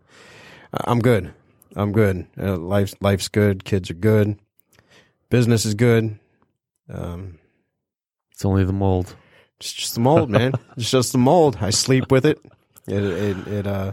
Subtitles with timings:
[0.72, 1.32] I'm good.
[1.76, 2.26] I'm good.
[2.40, 3.64] Uh, life's life's good.
[3.64, 4.38] Kids are good.
[5.30, 6.18] Business is good.
[6.88, 7.38] Um,
[8.32, 9.16] It's only the mold.
[9.58, 10.52] it's just the mold, man.
[10.76, 11.58] it's just the mold.
[11.60, 12.38] I sleep with it.
[12.86, 13.92] It it, it uh,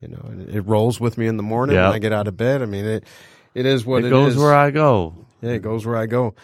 [0.00, 1.86] you know, it, it rolls with me in the morning Yeah.
[1.88, 2.62] when I get out of bed.
[2.62, 3.04] I mean, it
[3.54, 4.38] it is what it goes is.
[4.40, 5.14] where I go.
[5.40, 6.34] Yeah, it goes where I go.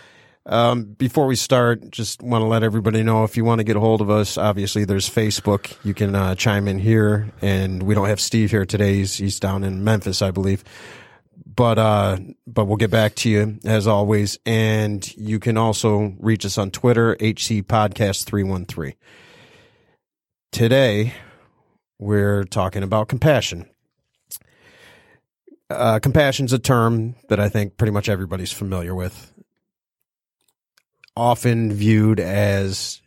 [0.47, 3.77] Um, before we start, just want to let everybody know if you want to get
[3.77, 5.75] a hold of us, obviously there's Facebook.
[5.84, 8.97] You can uh, chime in here, and we don't have Steve here today.
[8.97, 10.62] He's, he's down in Memphis, I believe.
[11.47, 16.45] But uh, but we'll get back to you as always, and you can also reach
[16.45, 18.97] us on Twitter, HC Podcast three one three.
[20.50, 21.15] Today,
[21.98, 23.69] we're talking about compassion
[25.70, 29.33] uh, compassion's a term that I think pretty much everybody's familiar with.
[31.17, 33.01] Often viewed as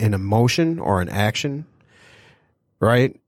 [0.00, 1.66] an emotion or an action,
[2.80, 3.18] right?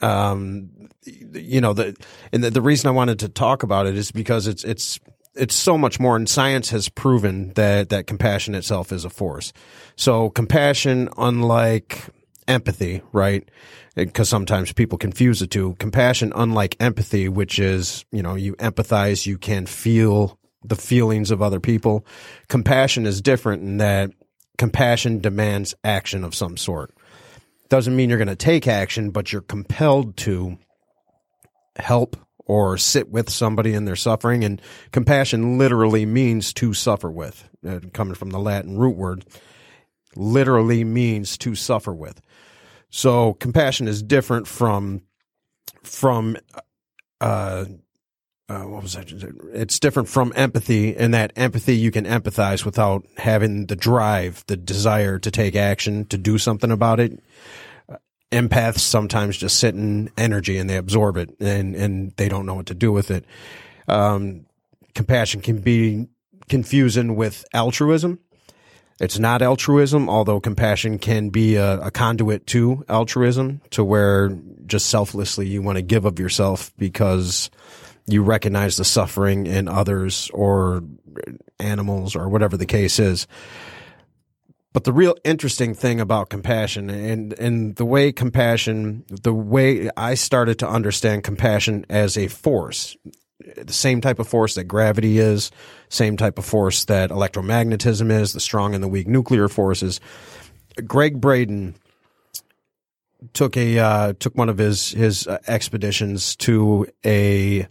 [0.00, 0.70] Um,
[1.04, 1.96] you know the
[2.32, 5.00] and the, the reason I wanted to talk about it is because it's it's
[5.34, 9.52] it's so much more, and science has proven that that compassion itself is a force.
[9.96, 12.02] So compassion, unlike
[12.46, 13.48] empathy, right?
[13.94, 15.76] Because sometimes people confuse the two.
[15.78, 21.42] Compassion, unlike empathy, which is, you know, you empathize, you can feel the feelings of
[21.42, 22.06] other people.
[22.48, 24.10] Compassion is different in that
[24.58, 26.94] compassion demands action of some sort.
[27.68, 30.58] Doesn't mean you're going to take action, but you're compelled to
[31.76, 34.44] help or sit with somebody in their suffering.
[34.44, 34.60] And
[34.92, 39.24] compassion literally means to suffer with, uh, coming from the Latin root word,
[40.14, 42.20] literally means to suffer with.
[42.90, 45.02] So compassion is different from
[45.82, 46.36] from
[47.20, 47.64] uh,
[48.48, 49.10] uh, what was that?
[49.54, 54.56] It's different from empathy in that empathy you can empathize without having the drive, the
[54.56, 57.22] desire to take action, to do something about it.
[57.88, 57.96] Uh,
[58.30, 62.54] Empaths sometimes just sit in energy and they absorb it and, and they don't know
[62.54, 63.24] what to do with it.
[63.88, 64.44] Um,
[64.94, 66.08] compassion can be
[66.48, 68.18] confusing with altruism.
[69.00, 74.86] It's not altruism, although compassion can be a, a conduit to altruism, to where just
[74.86, 77.50] selflessly you want to give of yourself because
[78.06, 80.82] you recognize the suffering in others or
[81.58, 83.26] animals or whatever the case is.
[84.72, 90.14] But the real interesting thing about compassion and, and the way compassion, the way I
[90.14, 92.96] started to understand compassion as a force,
[93.56, 95.52] the same type of force that gravity is,
[95.90, 100.00] same type of force that electromagnetism is, the strong and the weak nuclear forces.
[100.84, 101.76] Gregg Braden
[103.32, 107.66] took a uh, took one of his his uh, expeditions to a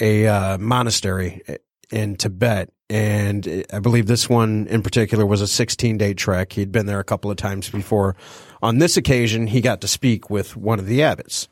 [0.00, 1.42] a uh, monastery
[1.90, 6.52] in Tibet, and I believe this one in particular was a 16 day trek.
[6.52, 8.14] He'd been there a couple of times before.
[8.60, 11.48] On this occasion, he got to speak with one of the abbots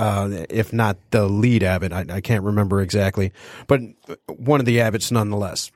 [0.00, 1.92] uh, if not the lead abbot.
[1.92, 3.32] I, I can't remember exactly,
[3.66, 3.80] but
[4.26, 5.70] one of the abbots nonetheless.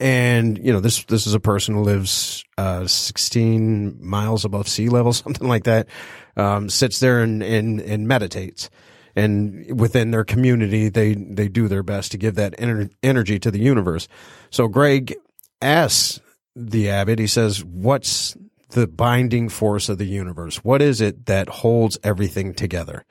[0.00, 4.88] And you know this this is a person who lives uh, 16 miles above sea
[4.88, 5.88] level, something like that.
[6.36, 8.70] Um, sits there and, and and meditates,
[9.16, 13.50] and within their community, they they do their best to give that ener- energy to
[13.50, 14.06] the universe.
[14.50, 15.16] So Greg
[15.60, 16.20] asks
[16.54, 17.18] the abbot.
[17.18, 18.36] He says, "What's
[18.70, 20.58] the binding force of the universe?
[20.58, 23.04] What is it that holds everything together?"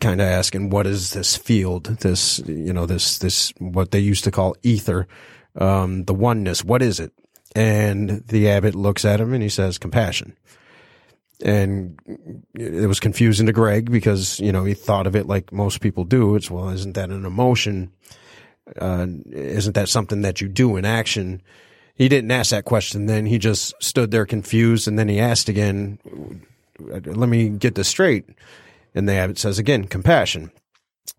[0.00, 4.24] kind of asking what is this field this you know this this what they used
[4.24, 5.08] to call ether
[5.56, 6.64] um the oneness.
[6.64, 7.12] What is it?
[7.54, 10.36] And the abbot looks at him and he says compassion.
[11.44, 11.98] And
[12.54, 16.04] it was confusing to greg because you know he thought of it like most people
[16.04, 16.36] do.
[16.36, 17.92] It's well isn't that an emotion?
[18.80, 21.42] Uh isn't that something that you do in action?
[21.94, 23.26] He didn't ask that question then.
[23.26, 25.98] He just stood there confused and then he asked again
[26.78, 28.24] let me get this straight.
[28.94, 30.50] And the abbot says again, compassion.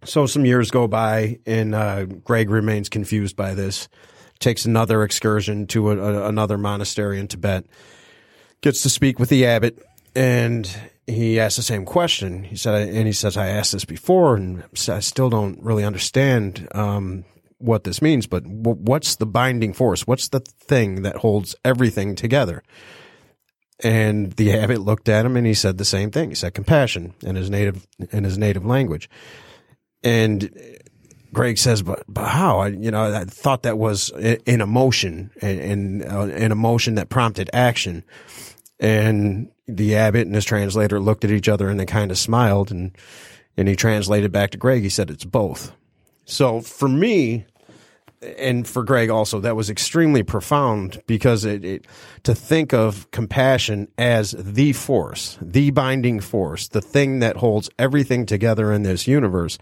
[0.06, 3.88] So some years go by, and uh, Greg remains confused by this.
[4.44, 7.64] Takes another excursion to a, a, another monastery in Tibet.
[8.60, 9.82] Gets to speak with the abbot,
[10.16, 10.70] and
[11.08, 12.44] he asks the same question.
[12.44, 16.68] He said, and he says, "I asked this before, and I still don't really understand
[16.76, 17.24] um,
[17.60, 18.28] what this means.
[18.28, 20.06] But w- what's the binding force?
[20.06, 22.64] What's the thing that holds everything together?"
[23.82, 26.28] And the abbot looked at him and he said the same thing.
[26.28, 29.10] He said compassion in his native in his native language.
[30.04, 30.54] And
[31.34, 32.60] Greg says, "But but how?
[32.60, 37.50] I, you know, I thought that was an emotion, and uh, an emotion that prompted
[37.52, 38.04] action."
[38.80, 42.72] And the abbot and his translator looked at each other and they kind of smiled,
[42.72, 42.96] and
[43.58, 44.84] and he translated back to Greg.
[44.84, 45.74] He said, "It's both."
[46.26, 47.46] So for me,
[48.38, 51.86] and for Greg also, that was extremely profound because it, it,
[52.24, 58.26] to think of compassion as the force, the binding force, the thing that holds everything
[58.26, 59.58] together in this universe,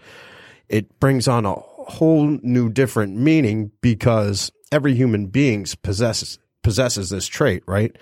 [0.68, 7.26] it brings on a whole new different meaning because every human being possesses possesses this
[7.26, 7.96] trait, right?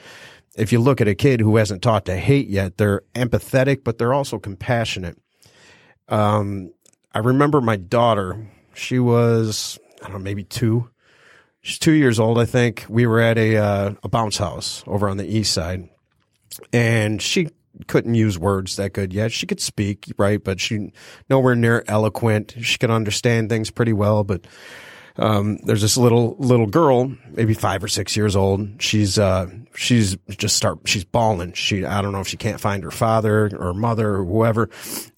[0.56, 3.98] If you look at a kid who hasn't taught to hate yet, they're empathetic, but
[3.98, 5.16] they're also compassionate.
[6.08, 6.72] Um,
[7.14, 8.48] I remember my daughter.
[8.74, 10.90] She was I don't know, maybe two.
[11.62, 12.86] She's two years old, I think.
[12.88, 15.88] We were at a uh, a bounce house over on the east side,
[16.72, 17.48] and she
[17.86, 19.32] couldn't use words that good yet.
[19.32, 20.92] She could speak, right, but she
[21.28, 22.54] nowhere near eloquent.
[22.60, 24.46] She could understand things pretty well, but
[25.16, 28.80] um, there's this little little girl, maybe five or six years old.
[28.80, 31.52] She's uh, she's just start she's bawling.
[31.52, 34.70] She I don't know if she can't find her father or mother or whoever,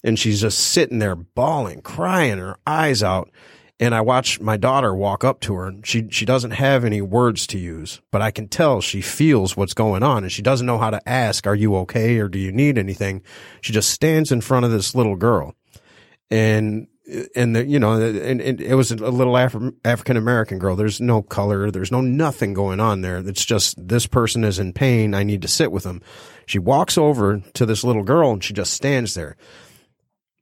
[0.03, 3.29] and she's just sitting there bawling, crying her eyes out.
[3.79, 5.67] And I watch my daughter walk up to her.
[5.67, 9.57] and She she doesn't have any words to use, but I can tell she feels
[9.57, 12.39] what's going on, and she doesn't know how to ask, "Are you okay?" or "Do
[12.39, 13.23] you need anything?"
[13.61, 15.55] She just stands in front of this little girl,
[16.29, 16.87] and
[17.35, 20.75] and the, you know, and, and, it was a little Af- African American girl.
[20.75, 21.69] There's no color.
[21.69, 23.17] There's no nothing going on there.
[23.17, 25.13] It's just this person is in pain.
[25.13, 26.01] I need to sit with them.
[26.45, 29.35] She walks over to this little girl and she just stands there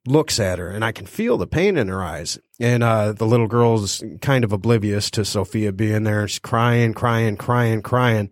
[0.05, 2.39] looks at her and I can feel the pain in her eyes.
[2.59, 6.27] And uh, the little girl's kind of oblivious to Sophia being there.
[6.27, 8.29] She's crying, crying, crying, crying.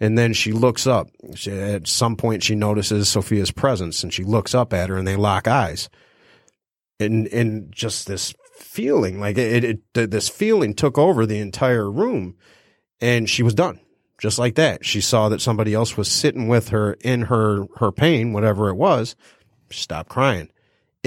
[0.00, 1.08] And then she looks up.
[1.34, 5.06] She, at some point, she notices Sophia's presence and she looks up at her and
[5.06, 5.88] they lock eyes.
[7.00, 12.36] And, and just this feeling, like it, it, this feeling took over the entire room
[13.00, 13.80] and she was done.
[14.20, 14.84] Just like that.
[14.84, 18.74] She saw that somebody else was sitting with her in her, her pain, whatever it
[18.74, 19.14] was.
[19.70, 20.50] Stop crying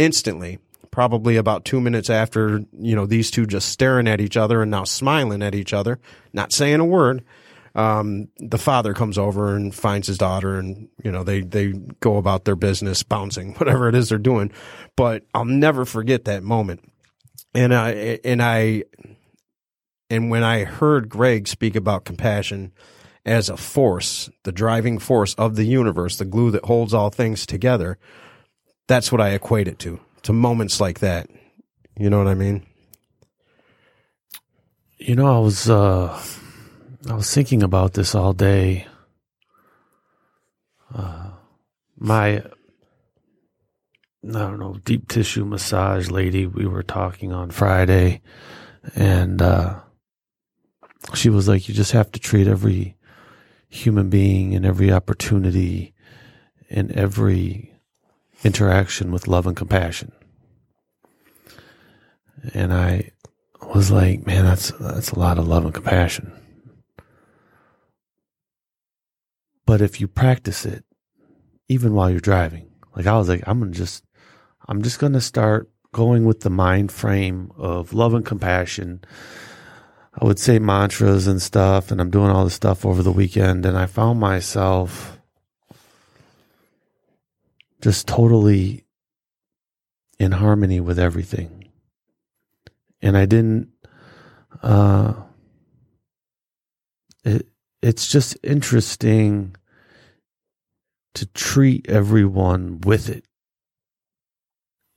[0.01, 0.59] instantly
[0.89, 4.71] probably about two minutes after you know these two just staring at each other and
[4.71, 5.99] now smiling at each other
[6.33, 7.23] not saying a word
[7.73, 11.71] um, the father comes over and finds his daughter and you know they they
[12.01, 14.51] go about their business bouncing whatever it is they're doing.
[14.95, 16.83] But i'll never forget that moment.
[17.53, 17.91] And i
[18.23, 18.83] and i
[20.09, 22.71] and when i heard greg speak about compassion
[23.25, 27.45] as a force the driving force of the universe the glue that holds all things
[27.45, 27.97] together
[28.87, 31.29] that's what I equate it to, to moments like that.
[31.97, 32.65] You know what I mean?
[34.97, 36.21] You know, I was uh,
[37.09, 38.85] I was thinking about this all day.
[40.93, 41.31] Uh,
[41.97, 42.41] my I
[44.23, 46.45] don't know deep tissue massage lady.
[46.45, 48.21] We were talking on Friday,
[48.95, 49.79] and uh,
[51.15, 52.95] she was like, "You just have to treat every
[53.69, 55.93] human being and every opportunity
[56.69, 57.70] and every
[58.43, 60.11] interaction with love and compassion.
[62.53, 63.11] And I
[63.73, 66.31] was like, man, that's that's a lot of love and compassion.
[69.65, 70.83] But if you practice it,
[71.69, 74.03] even while you're driving, like I was like, I'm gonna just,
[74.67, 79.01] I'm just gonna start going with the mind frame of love and compassion.
[80.13, 83.65] I would say mantras and stuff, and I'm doing all this stuff over the weekend,
[83.65, 85.20] and I found myself
[87.81, 88.85] just totally
[90.19, 91.69] in harmony with everything.
[93.01, 93.69] And I didn't,
[94.61, 95.13] uh,
[97.23, 97.47] it,
[97.81, 99.55] it's just interesting
[101.15, 103.25] to treat everyone with it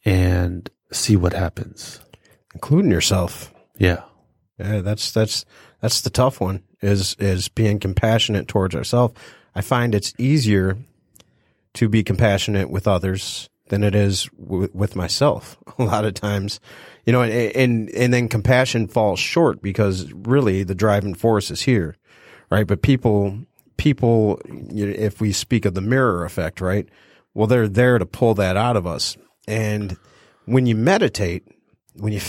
[0.04, 2.00] and see what happens,
[2.52, 3.52] including yourself.
[3.78, 4.02] Yeah.
[4.58, 5.44] Yeah, that's that's
[5.80, 9.14] that's the tough one is is being compassionate towards ourselves.
[9.54, 10.76] I find it's easier
[11.74, 15.56] to be compassionate with others than it is w- with myself.
[15.78, 16.60] A lot of times,
[17.04, 21.62] you know, and, and, and then compassion falls short because really the driving force is
[21.62, 21.96] here,
[22.50, 22.66] right?
[22.66, 23.38] But people,
[23.76, 24.40] people,
[24.70, 26.88] you know, if we speak of the mirror effect, right?
[27.34, 29.16] Well, they're there to pull that out of us.
[29.48, 29.96] And
[30.46, 31.48] when you meditate,
[31.96, 32.20] when you,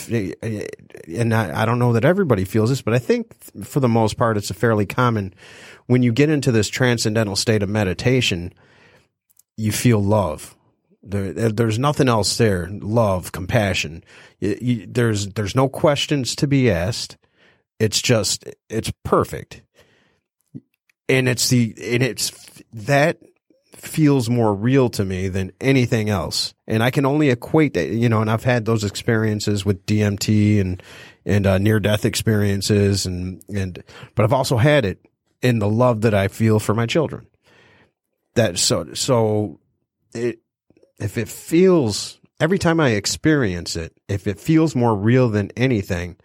[1.08, 3.34] and I, I don't know that everybody feels this, but I think
[3.64, 5.34] for the most part, it's a fairly common,
[5.88, 8.54] when you get into this transcendental state of meditation,
[9.58, 10.56] you feel love.
[11.04, 12.68] There, there's nothing else there.
[12.72, 14.04] Love, compassion.
[14.40, 17.18] You, you, there's there's no questions to be asked.
[17.80, 19.62] It's just it's perfect,
[21.08, 22.32] and it's the and it's
[22.74, 23.20] that
[23.76, 26.54] feels more real to me than anything else.
[26.68, 30.60] And I can only equate that, you know, and I've had those experiences with DMT
[30.60, 30.84] and,
[31.26, 33.84] and, uh, near death experiences and, and,
[34.16, 35.06] but I've also had it
[35.42, 37.28] in the love that I feel for my children.
[38.36, 39.60] That so, so
[40.13, 40.39] it,
[41.00, 46.18] if it feels every time I experience it, if it feels more real than anything,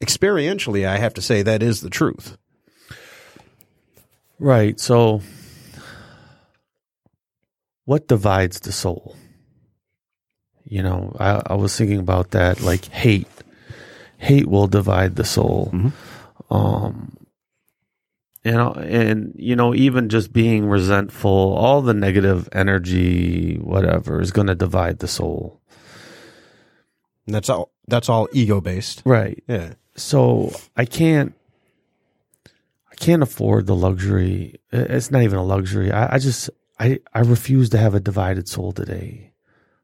[0.00, 2.36] experientially, I have to say that is the truth.
[4.38, 4.78] Right.
[4.78, 5.22] So,
[7.84, 9.16] what divides the soul?
[10.64, 12.60] You know, I, I was thinking about that.
[12.60, 13.26] Like hate,
[14.18, 15.70] hate will divide the soul.
[16.50, 17.16] Um,
[18.44, 24.30] you know, and you know, even just being resentful, all the negative energy, whatever, is
[24.30, 25.60] going to divide the soul.
[27.26, 27.72] And that's all.
[27.86, 29.02] That's all ego based.
[29.04, 29.42] Right.
[29.48, 29.74] Yeah.
[29.96, 31.34] so I can't
[32.90, 34.60] I can't afford the luxury.
[34.72, 35.90] It's not even a luxury.
[35.90, 39.32] I, I just I I refuse to have a divided soul today.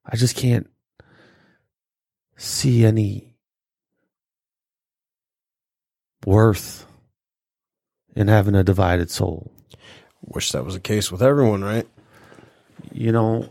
[0.06, 0.68] I just can't
[2.36, 3.36] see any
[6.26, 6.86] worth
[8.14, 9.50] in having a divided soul.
[10.26, 11.86] Wish that was the case with everyone, right?
[12.92, 13.50] You know,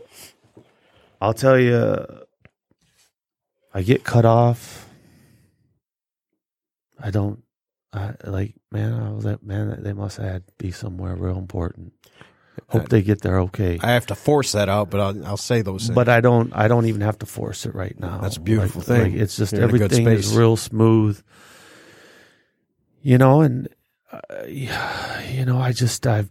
[1.20, 2.04] I'll tell you
[3.72, 4.88] I get cut off.
[7.00, 7.42] I don't
[7.92, 11.92] I like man, I was like man, they must have had be somewhere real important.
[12.68, 13.78] Hope they get there okay.
[13.82, 15.94] I have to force that out, but I'll, I'll say those things.
[15.94, 18.18] but I don't I don't even have to force it right now.
[18.18, 19.12] That's a beautiful Like- thing.
[19.12, 21.20] like, it's just You're in a good everything is real smooth.
[23.02, 23.68] You know, and
[24.30, 26.30] uh, you know, I just I've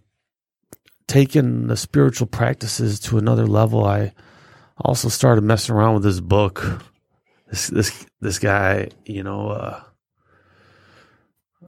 [1.08, 3.86] taken the spiritual practices to another level.
[3.86, 4.14] I
[4.78, 6.84] also started messing around with this book.
[7.50, 9.84] This this this guy, you know, uh,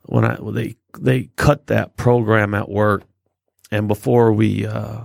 [0.04, 3.04] when I when they they cut that program at work,
[3.72, 5.02] and before we uh,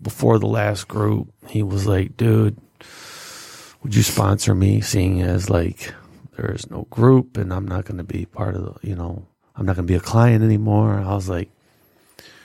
[0.00, 2.58] before the last group, he was like, "Dude,
[3.82, 5.94] would you sponsor me?" Seeing as like
[6.36, 9.26] there is no group, and I'm not going to be part of the, you know,
[9.56, 10.94] I'm not going to be a client anymore.
[10.94, 11.48] I was like,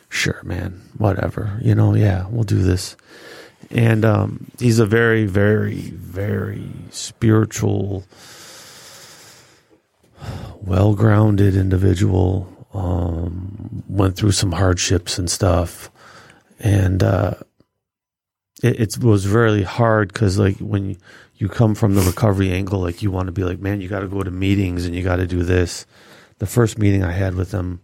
[0.09, 2.95] "Sure, man, whatever, you know, yeah, we'll do this."
[3.69, 8.03] And um, he's a very, very, very spiritual,
[10.61, 12.47] well-grounded individual.
[12.73, 15.91] Um, went through some hardships and stuff,
[16.59, 17.33] and uh,
[18.63, 20.97] it, it was really hard because like when you,
[21.35, 24.01] you come from the recovery angle, like you want to be like, man, you got
[24.01, 25.85] to go to meetings and you got to do this.
[26.41, 27.81] The first meeting I had with him,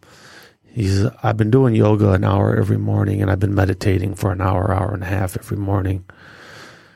[0.66, 4.42] he's I've been doing yoga an hour every morning and I've been meditating for an
[4.42, 6.06] hour, hour and a half every morning.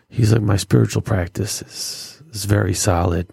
[0.09, 3.31] He's like, my spiritual practice is is very solid.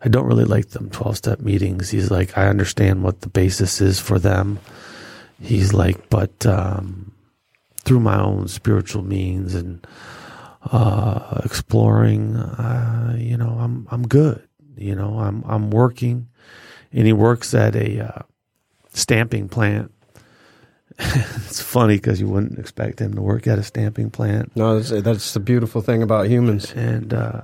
[0.00, 1.90] I don't really like them 12 step meetings.
[1.90, 4.60] He's like, I understand what the basis is for them.
[5.40, 7.10] He's like, but um,
[7.84, 9.84] through my own spiritual means and
[10.70, 14.46] uh, exploring, uh, you know, I'm I'm good.
[14.76, 16.27] You know, I'm I'm working,
[16.92, 18.22] and he works at a uh,
[18.92, 19.92] stamping plant.
[20.98, 25.02] it's funny because you wouldn't expect him to work at a stamping plant, no, that's,
[25.02, 26.72] that's the beautiful thing about humans.
[26.72, 27.42] and uh,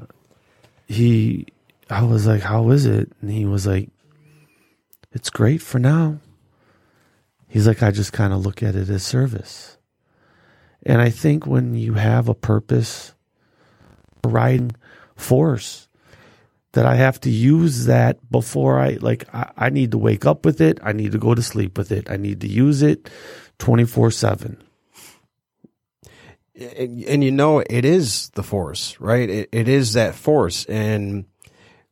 [0.86, 1.46] he,
[1.88, 3.90] I was like, "How is it?" And he was like,
[5.12, 6.18] "It's great for now."
[7.46, 9.78] He's like, "I just kind of look at it as service."
[10.84, 13.14] And I think when you have a purpose,
[14.22, 14.72] a riding
[15.16, 15.88] force,
[16.74, 20.44] that I have to use that before I like I, I need to wake up
[20.44, 20.78] with it.
[20.82, 22.10] I need to go to sleep with it.
[22.10, 23.10] I need to use it
[23.58, 24.62] twenty four seven.
[26.54, 31.24] and, and you know it is the force right it, it is that force and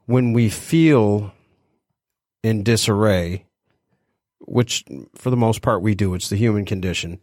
[0.07, 1.33] when we feel
[2.43, 3.45] in disarray
[4.41, 4.85] which
[5.15, 7.19] for the most part we do it's the human condition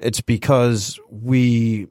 [0.00, 1.86] it's because we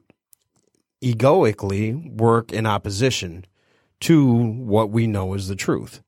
[1.00, 3.44] egoically work in opposition
[4.02, 6.02] to what we know is the truth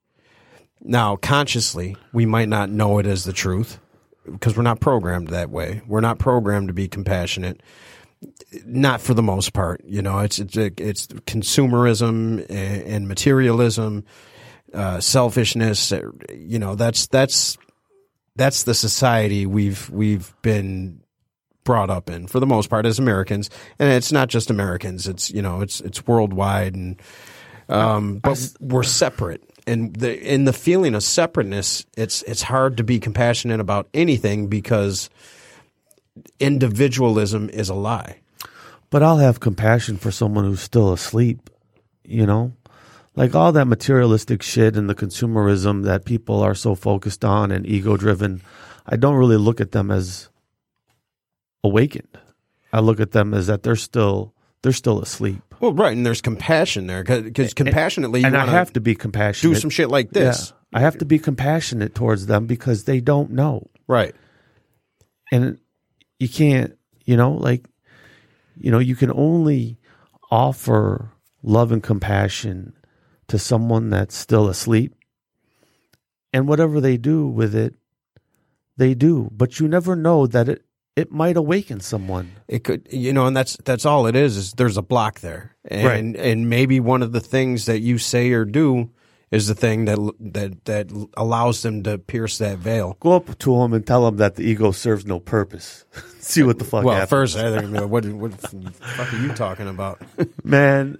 [0.83, 3.79] now consciously we might not know it as the truth
[4.25, 7.61] because we're not programmed that way we're not programmed to be compassionate
[8.65, 9.83] not for the most part.
[9.85, 14.05] You know, it's it's it's consumerism and, materialism,
[14.73, 15.93] uh, selfishness.
[16.33, 17.59] You know, that's that's
[18.37, 21.01] that's the society we've we've been
[21.65, 25.07] brought up in for the most part as Americans, and it's not just Americans.
[25.09, 27.01] It's you know, it's it's worldwide, and
[27.69, 29.43] um, but we're separate.
[29.67, 34.49] And the in the feeling of separateness, it's it's hard to be compassionate about anything
[34.49, 35.09] because
[36.39, 38.21] individualism is a lie.
[38.91, 41.51] But I'll have compassion for someone who's still asleep,
[42.05, 42.53] you know?
[43.17, 47.67] Like all that materialistic shit and the consumerism that people are so focused on and
[47.67, 48.43] ego driven,
[48.87, 50.29] I don't really look at them as
[51.63, 52.19] awakened.
[52.73, 54.34] I look at them as that they're still
[54.65, 55.43] they're still asleep.
[55.61, 59.55] Well, right, and there's compassion there because compassionately, you and I have to be compassionate.
[59.55, 60.53] do some shit like this.
[60.73, 63.69] Yeah, I have to be compassionate towards them because they don't know.
[63.87, 64.15] Right.
[65.31, 65.59] and
[66.19, 67.67] you can't you know like
[68.57, 69.79] you know you can only
[70.31, 71.11] offer
[71.43, 72.73] love and compassion
[73.29, 74.95] to someone that's still asleep
[76.33, 77.75] and whatever they do with it
[78.79, 80.65] they do but you never know that it
[80.97, 84.37] it might awaken someone It could, you know, and that's that's all it is.
[84.37, 88.31] Is there's a block there, and and maybe one of the things that you say
[88.33, 88.91] or do
[89.31, 92.97] is the thing that that that allows them to pierce that veil.
[93.01, 95.85] go up to them and tell them that the ego serves no purpose
[96.21, 99.33] see what the fuck Well, happens first, I think, what what the fuck are you
[99.35, 100.01] talking about?
[100.45, 100.99] man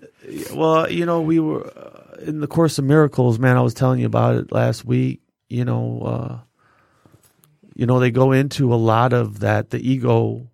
[0.53, 4.01] well you know we were uh, in the course of miracles man i was telling
[4.01, 6.39] you about it last week you know uh
[7.75, 10.49] you know they go into a lot of that the ego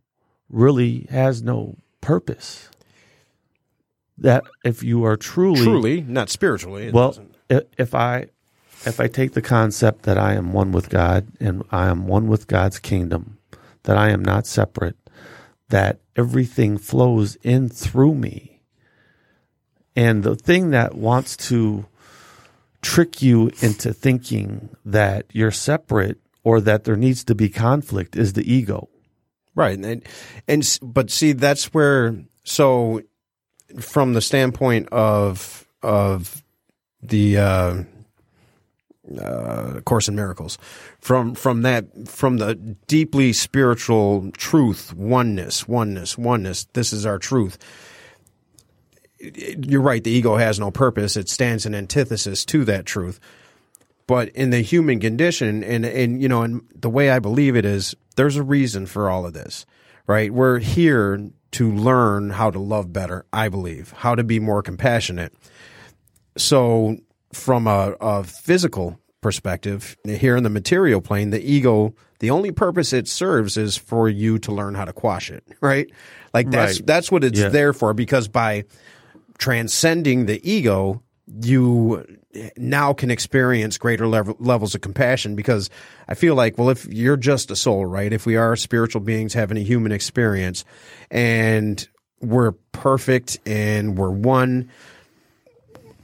[0.48, 2.68] really has no purpose
[4.18, 6.86] that if you are truly Truly, not spiritually.
[6.86, 7.36] it well doesn't-
[7.78, 8.26] if i
[8.86, 12.26] if i take the concept that i am one with god and i am one
[12.28, 13.38] with god's kingdom
[13.84, 14.96] that i am not separate
[15.68, 18.62] that everything flows in through me
[19.96, 21.86] and the thing that wants to
[22.82, 28.32] trick you into thinking that you're separate or that there needs to be conflict is
[28.35, 28.88] the ego
[29.54, 30.02] Right, and
[30.47, 33.02] and but see that's where so
[33.78, 36.42] from the standpoint of of
[37.02, 37.82] the uh,
[39.20, 40.56] uh, Course in Miracles,
[41.00, 42.54] from from that from the
[42.87, 46.66] deeply spiritual truth, oneness, oneness, oneness.
[46.73, 47.59] This is our truth.
[49.18, 50.02] You're right.
[50.02, 51.16] The ego has no purpose.
[51.16, 53.18] It stands in antithesis to that truth
[54.11, 57.64] but in the human condition and and you know and the way i believe it
[57.64, 59.64] is there's a reason for all of this
[60.09, 64.62] right we're here to learn how to love better i believe how to be more
[64.62, 65.33] compassionate
[66.37, 66.96] so
[67.33, 72.92] from a, a physical perspective here in the material plane the ego the only purpose
[72.92, 75.88] it serves is for you to learn how to quash it right
[76.35, 76.87] like that's Right.
[76.87, 77.49] that's what it's Yeah.
[77.51, 78.64] there for because by
[79.38, 81.03] transcending the ego,
[81.42, 82.05] you
[82.57, 85.69] now can experience greater level, levels of compassion because
[86.09, 88.12] I feel like, well, if you're just a soul, right?
[88.12, 90.64] If we are spiritual beings having a human experience
[91.11, 91.87] and
[92.21, 94.71] we're perfect and we're one,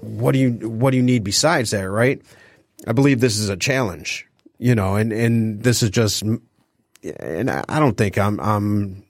[0.00, 2.20] what do you, what do you need besides that, right?
[2.86, 4.26] I believe this is a challenge,
[4.58, 9.05] you know, and, and this is just, and I don't think I'm, I'm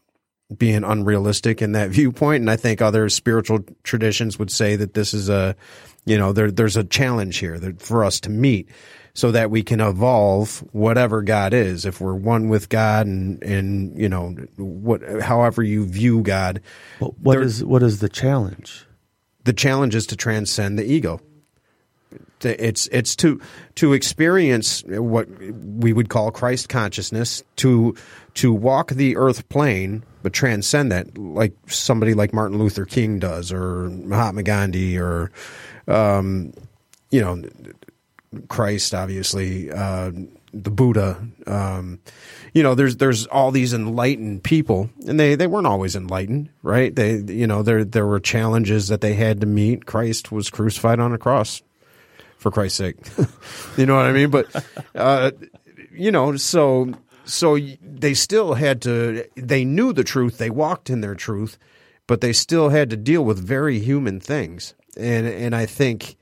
[0.56, 2.40] being unrealistic in that viewpoint.
[2.42, 5.56] And I think other spiritual traditions would say that this is a,
[6.04, 8.68] you know, there, there's a challenge here that for us to meet
[9.14, 11.86] so that we can evolve whatever God is.
[11.86, 16.60] If we're one with God and, and, you know, what, however you view God,
[17.00, 18.86] But what There- is what is the challenge?
[19.44, 21.20] the challenge is to transcend the ego.
[22.42, 23.40] It's it's to
[23.76, 27.94] to experience what we would call Christ consciousness, to
[28.34, 33.52] to walk the earth plane, but transcend that, like somebody like Martin Luther King does,
[33.52, 35.30] or Mahatma Gandhi, or
[35.86, 36.52] um,
[37.12, 37.44] you know,
[38.48, 40.10] Christ, obviously, uh,
[40.52, 41.24] the Buddha.
[41.46, 42.00] Um,
[42.54, 46.92] you know, there's there's all these enlightened people, and they, they weren't always enlightened, right?
[46.92, 49.86] They you know there there were challenges that they had to meet.
[49.86, 51.62] Christ was crucified on a cross,
[52.36, 52.96] for Christ's sake.
[53.76, 54.30] you know what I mean?
[54.30, 54.48] But
[54.96, 55.30] uh,
[55.92, 56.92] you know, so
[57.26, 59.24] so they still had to.
[59.34, 60.38] They knew the truth.
[60.38, 61.58] They walked in their truth,
[62.06, 64.74] but they still had to deal with very human things.
[64.96, 66.16] And and I think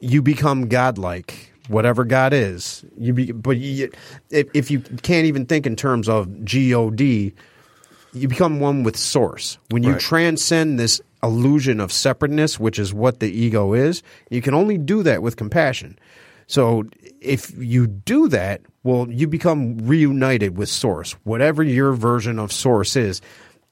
[0.00, 2.84] you become godlike, whatever God is.
[2.96, 3.90] You be, but you,
[4.30, 9.58] if if you can't even think in terms of God, you become one with Source.
[9.70, 10.00] When you Right.
[10.00, 15.02] transcend this illusion of separateness, which is what the ego is, you can only do
[15.02, 15.98] that with compassion.
[16.46, 16.84] So
[17.20, 22.96] if you do that, well, you become reunited with Source, whatever your version of Source
[22.96, 23.20] is.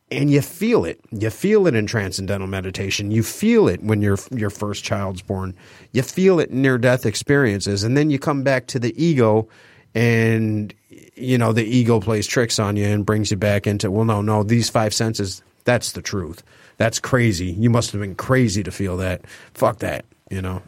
[0.08, 1.00] And you feel it.
[1.10, 3.10] You feel it in transcendental meditation.
[3.10, 5.56] You feel it when your your first child's born.
[5.90, 9.48] You feel it in near death experiences, and then you come back to the ego,
[9.96, 10.72] and
[11.16, 14.22] you know the ego plays tricks on you and brings you back into well, no,
[14.22, 15.42] no, these five senses.
[15.64, 16.44] That's the truth.
[16.76, 17.46] That's crazy.
[17.46, 19.26] You must have been crazy to feel that.
[19.54, 20.04] Fuck that.
[20.30, 20.62] You know.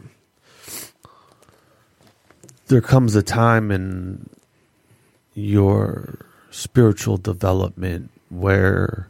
[2.69, 4.29] There comes a time in
[5.33, 6.19] your
[6.51, 9.09] spiritual development where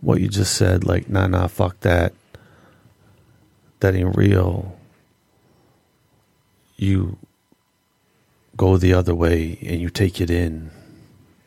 [0.00, 2.12] what you just said, like, nah, nah, fuck that,
[3.78, 4.76] that ain't real.
[6.76, 7.16] You
[8.56, 10.72] go the other way and you take it in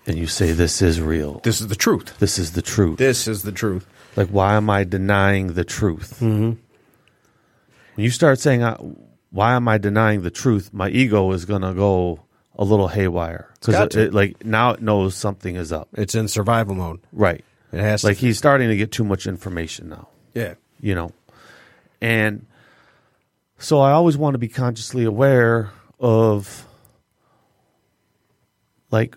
[0.08, 1.41] and you say this is real.
[1.43, 2.17] This is the truth.
[2.19, 2.97] This is the truth.
[2.97, 3.86] This is the truth.
[4.15, 6.19] Like, why am I denying the truth?
[6.21, 6.53] Mm-hmm.
[7.95, 8.77] When you start saying, uh,
[9.36, 12.21] "Why am I denying the truth?" My ego is gonna go
[12.58, 14.02] a little haywire because to.
[14.06, 15.89] it, like now it knows something is up.
[15.93, 17.02] It's in survival mode.
[17.12, 17.43] Right.
[17.74, 20.08] It has Like to, he's starting to get too much information now.
[20.34, 20.54] yeah.
[20.80, 21.12] you know.
[22.02, 22.45] And
[23.58, 26.65] so I always want to be consciously aware of
[28.91, 29.15] like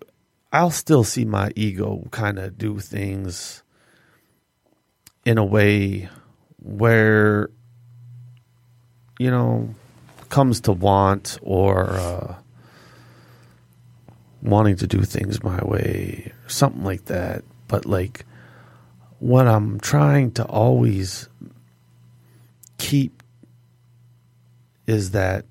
[0.52, 3.62] I'll still see my ego kind of do things
[5.24, 6.08] in a way
[6.60, 7.50] where
[9.20, 9.74] you know
[10.28, 12.34] comes to want or uh,
[14.42, 17.44] wanting to do things my way something like that.
[17.66, 18.24] But like
[19.18, 21.28] what I'm trying to always
[22.78, 23.22] keep
[24.86, 25.44] is that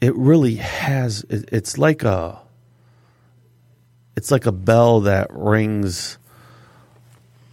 [0.00, 2.38] it really has it's like a
[4.16, 6.18] it's like a bell that rings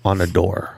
[0.06, 0.78] on a door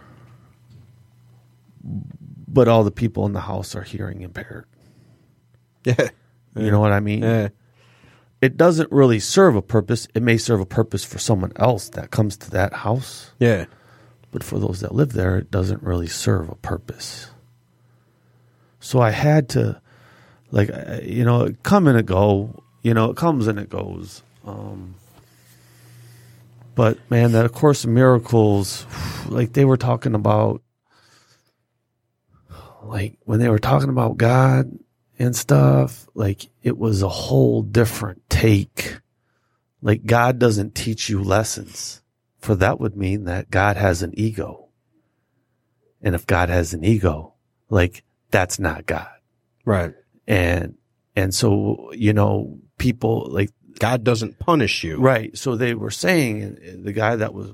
[2.55, 4.65] but all the people in the house are hearing impaired
[5.83, 6.09] Yeah.
[6.55, 7.49] you know what i mean Yeah.
[8.41, 12.11] it doesn't really serve a purpose it may serve a purpose for someone else that
[12.11, 13.65] comes to that house Yeah.
[14.31, 17.29] but for those that live there, it doesn't really serve a purpose.
[18.81, 19.81] So I had to,
[20.51, 20.69] like,
[21.03, 22.61] you know, it come and it go.
[22.83, 24.21] You know, it comes and it goes.
[24.45, 24.95] Um,
[26.75, 28.85] but man, that of Course of Miracles,
[29.29, 30.61] like they were talking about,
[32.85, 34.71] like when they were talking about God
[35.17, 38.99] and stuff, like it was a whole different take.
[39.81, 42.01] Like God doesn't teach you lessons
[42.39, 44.69] for that would mean that God has an ego.
[46.01, 47.33] And if God has an ego,
[47.69, 49.09] like that's not God.
[49.65, 49.93] Right.
[50.27, 50.75] And
[51.15, 54.97] and so, you know, people like God doesn't punish you.
[54.97, 57.53] right, so they were saying the guy that was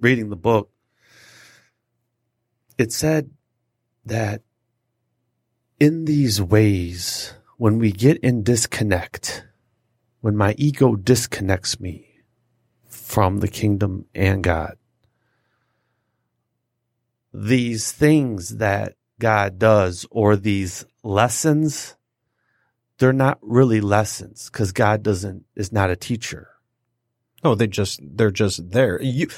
[0.00, 0.70] reading the book
[2.78, 3.30] it said
[4.06, 4.42] that
[5.78, 9.44] in these ways when we get in disconnect
[10.26, 12.04] when my ego disconnects me
[12.88, 14.76] from the kingdom and God.
[17.32, 21.94] These things that God does or these lessons,
[22.98, 26.48] they're not really lessons because God doesn't, is not a teacher.
[27.44, 29.00] No, they just they're just there.
[29.00, 29.28] You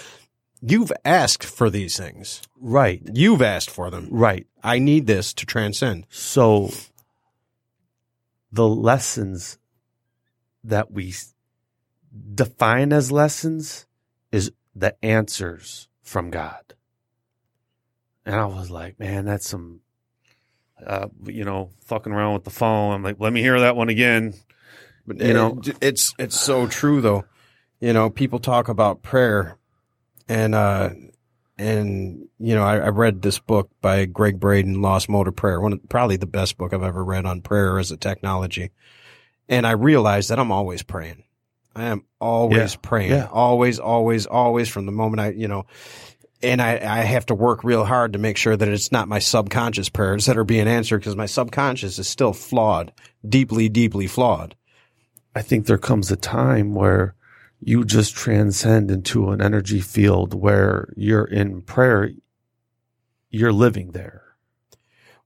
[0.61, 2.42] you've asked for these things.
[2.61, 3.03] Right.
[3.12, 4.09] You've asked for them.
[4.11, 4.47] Right.
[4.62, 6.07] I need this to transcend.
[6.11, 6.71] So
[8.51, 9.59] the lessons
[10.64, 11.14] that we
[12.35, 13.87] define as lessons
[14.33, 16.75] is the answers from God.
[18.25, 19.81] And I was like, man, that's some,
[20.85, 22.94] uh, you know, fucking around with the phone.
[22.94, 24.35] I'm like, let me hear that one again.
[25.07, 27.25] But You know- it's it's so true though.
[27.81, 29.57] You know, people talk about prayer,
[30.29, 30.91] and uh,
[31.57, 35.61] and you know, I, I read this book by Gregg Braden, Lost Mode of Prayer,
[35.61, 38.71] one of, probably the best book I've ever read on prayer as a technology.
[39.49, 41.25] And I realized that I'm always praying.
[41.75, 42.81] I am always Yeah.
[42.83, 43.29] praying, Yeah.
[43.31, 45.67] always, always, always from the moment I, you know,
[46.43, 49.19] and I, I have to work real hard to make sure that it's not my
[49.19, 52.93] subconscious prayers that are being answered because my subconscious is still flawed,
[53.29, 54.55] deeply, deeply flawed.
[55.35, 57.14] I think there comes a time where
[57.61, 62.11] you just transcend into an energy field where you're in prayer,
[63.31, 64.23] you're living there.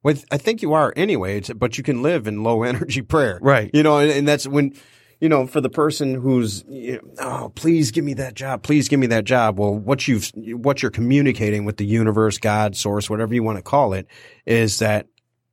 [0.03, 3.39] Well, I think you are anyway, it's- but you can live in low energy prayer.
[3.41, 3.71] Right.
[3.73, 4.73] You know, and, and that's when,
[5.21, 8.63] you know, for the person who's, you know, oh, please give me that job.
[8.65, 9.59] Please give me that job.
[9.61, 13.63] Well, what you've, what you're communicating with the universe, God, source, whatever you want to
[13.63, 14.09] call it,
[14.47, 15.07] is that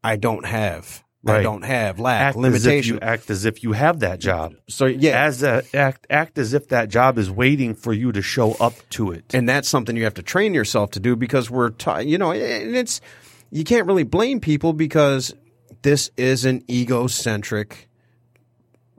[0.04, 2.94] I don't have, I don't have lack, Act as if limitation.
[2.96, 4.54] you act as if you have that job.
[4.70, 8.22] so yeah, as a act act as if that job is waiting for you to
[8.22, 9.34] show up to it.
[9.34, 12.32] and that's something you have to train yourself to do because we're ta- you know
[12.32, 13.02] and it's
[13.52, 15.34] you can't really blame people because
[15.82, 17.90] this is an egocentric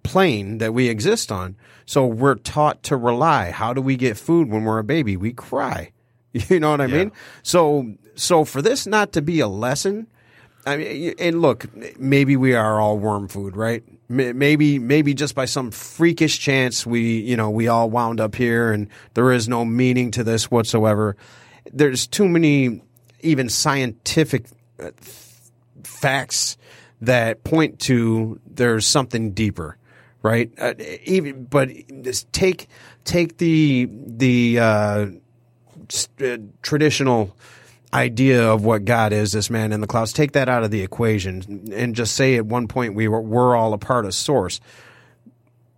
[0.03, 1.57] plane that we exist on.
[1.87, 3.51] So we're taught to rely.
[3.51, 5.17] How do we get food when we're a baby?
[5.17, 5.93] We cry.
[6.33, 7.11] You know what i mean?
[7.43, 10.07] So so for this not to be a lesson
[10.67, 11.67] I mean, and look,
[11.99, 13.83] maybe we are all worm food, right?
[14.09, 18.73] Maybe, maybe just by some freakish chance, we, you know, we all wound up here,
[18.73, 21.17] and there is no meaning to this whatsoever.
[21.73, 22.83] There's too many,
[23.21, 24.47] even scientific
[24.81, 24.91] uh,
[25.85, 26.57] facts
[27.01, 29.77] that point to there's something deeper,
[30.23, 30.51] right?
[30.59, 31.71] Uh, even, but
[32.03, 32.69] just take
[33.05, 35.07] take the the uh,
[36.23, 37.37] uh, traditional
[37.93, 40.83] idea of what God is, this man in the clouds, take that out of the
[40.83, 44.61] equation and just say at one point we were, we're all a part of source.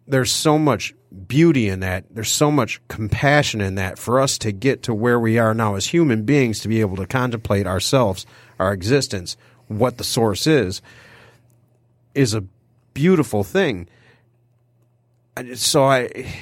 [0.07, 0.95] there's so much
[1.27, 2.05] beauty in that.
[2.11, 5.75] There's so much compassion in that for us to get to where we are now
[5.75, 8.27] as human beings to be able to contemplate ourselves,
[8.59, 9.37] our existence,
[9.69, 10.83] what the source is,
[12.15, 12.45] is a
[12.95, 13.89] beautiful thing.
[15.55, 16.35] So I,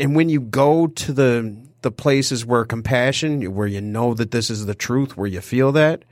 [0.00, 4.50] and when you go to the the places where compassion, where you know that this
[4.50, 6.02] is the truth, where you feel that,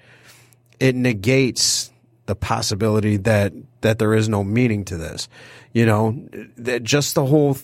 [0.79, 1.91] it negates
[2.27, 5.29] the possibility that that there is no meaning to this.
[5.73, 7.57] You know, that just the whole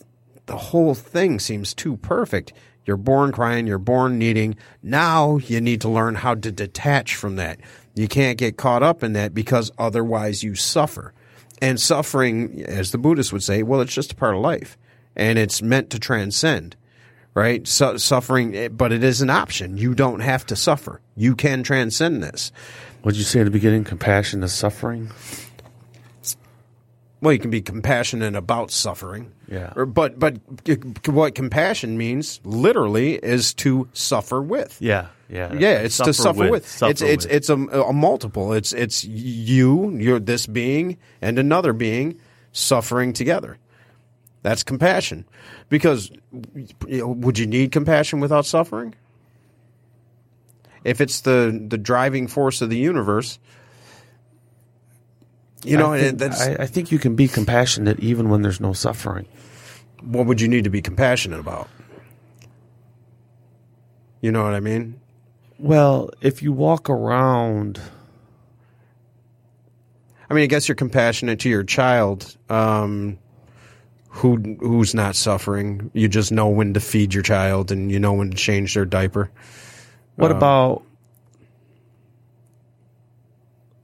[0.47, 2.53] the whole thing seems too perfect.
[2.87, 4.57] You're born crying, you're born needing.
[4.83, 7.61] Now you need to learn how to detach from that.
[7.95, 11.13] You can't get caught up in that because otherwise you suffer.
[11.61, 14.79] And suffering, as the Buddhists would say, well, it's just a part of life
[15.15, 16.77] and it's meant to transcend
[17.39, 17.67] right?
[17.67, 19.77] Su- suffering, eh, but it is an option.
[19.77, 21.01] You don't have to suffer.
[21.17, 22.51] You can transcend this.
[23.03, 23.85] What did you say at the beginning?
[23.85, 25.11] Compassion is suffering.
[27.21, 29.33] Well, you can be compassionate about suffering.
[29.51, 29.73] Yeah.
[29.75, 30.39] Or, but but
[31.07, 34.77] what compassion means literally is to suffer with.
[34.81, 36.69] Yeah, yeah, Yeah, it's to suffer with.
[36.69, 37.35] Suffer it's it's with.
[37.35, 38.53] it's a, a multiple.
[38.53, 42.21] It's it's you, you're this being, and another being
[42.53, 43.59] suffering together.
[44.43, 45.25] That's compassion.
[45.69, 46.11] Because
[46.87, 48.95] you know, would you need compassion without suffering?
[50.85, 53.39] If it's the the driving force of the universe,
[55.65, 58.61] you know, I think, that's I, I think you can be compassionate even when there's
[58.61, 59.27] no suffering.
[60.03, 61.69] what would you need to be compassionate about?
[64.21, 65.01] You know what I mean?
[65.59, 67.81] Well, if you walk around,
[70.31, 73.19] I mean, I guess you're compassionate to your child um,
[74.19, 75.91] who who's not suffering.
[75.95, 78.85] You just know when to feed your child, and you know when to change their
[78.85, 79.31] diaper.
[80.17, 80.83] what about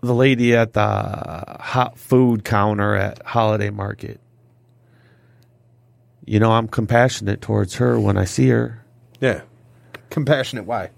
[0.00, 4.20] the lady at the hot food counter at Holiday Market?
[6.26, 8.82] You know, I'm compassionate towards her when I see her,
[9.20, 9.42] Yeah,
[10.10, 10.64] compassionate.
[10.64, 10.90] Why?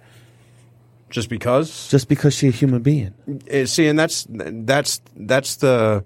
[1.11, 1.89] Just because?
[1.89, 3.13] just because she's a human being.
[3.49, 6.05] Eh, See, and that's that's that's the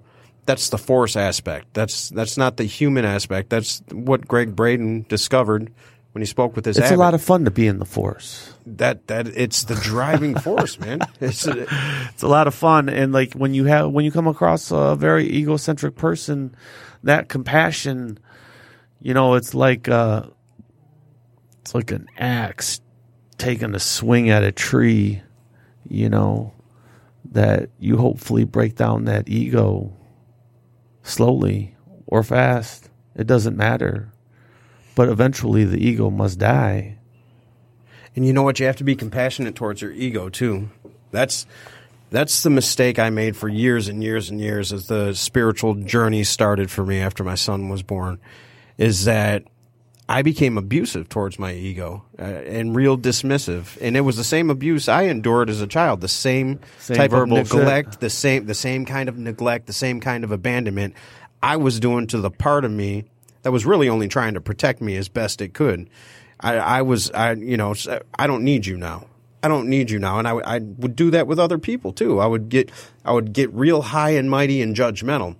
[0.51, 1.75] that's the force aspect.
[1.75, 3.51] That's that's not the human aspect.
[3.51, 5.73] That's what Gregg Braden discovered
[6.11, 6.77] when he spoke with his.
[6.77, 8.53] It's a lot of fun to be in the force.
[8.67, 11.01] that that it's the driving force, man.
[11.21, 11.67] It's uh,
[12.13, 14.97] it's a lot of fun and like when you have when you come across a
[14.97, 16.55] very egocentric person
[17.05, 18.19] that compassion
[19.01, 20.25] you know it's like uh
[21.63, 22.81] it's like an axe
[23.39, 25.23] taking a swing at a tree
[25.89, 26.53] you know
[27.33, 29.97] that you hopefully break down that ego
[31.03, 31.75] slowly
[32.07, 34.13] or fast it doesn't matter
[34.95, 36.97] but eventually the ego must die
[38.17, 38.59] And you know what?
[38.59, 40.69] You have to be compassionate towards your ego too.
[41.13, 41.47] That's
[42.11, 46.25] that's the mistake I made for years and years and years as the spiritual journey
[46.25, 48.19] started for me after my son was born.
[48.79, 49.45] Is that
[50.11, 54.51] I became abusive towards my ego uh, and real dismissive, and it was the same
[54.51, 56.01] abuse I endured as a child.
[56.01, 57.55] The same, Same type of verbal shit.
[57.55, 60.95] neglect, the same, the same kind of neglect, the same kind of abandonment
[61.43, 63.05] I was doing to the part of me
[63.43, 65.89] that was really only trying to protect me as best it could.
[66.41, 67.75] I, I was, I, you know,
[68.19, 69.07] I don't need you now.
[69.43, 71.93] I don't need you now, and I, would- I would do that with other people
[71.93, 72.19] too.
[72.19, 72.71] I would get,
[73.05, 75.37] I would get real high and mighty and judgmental.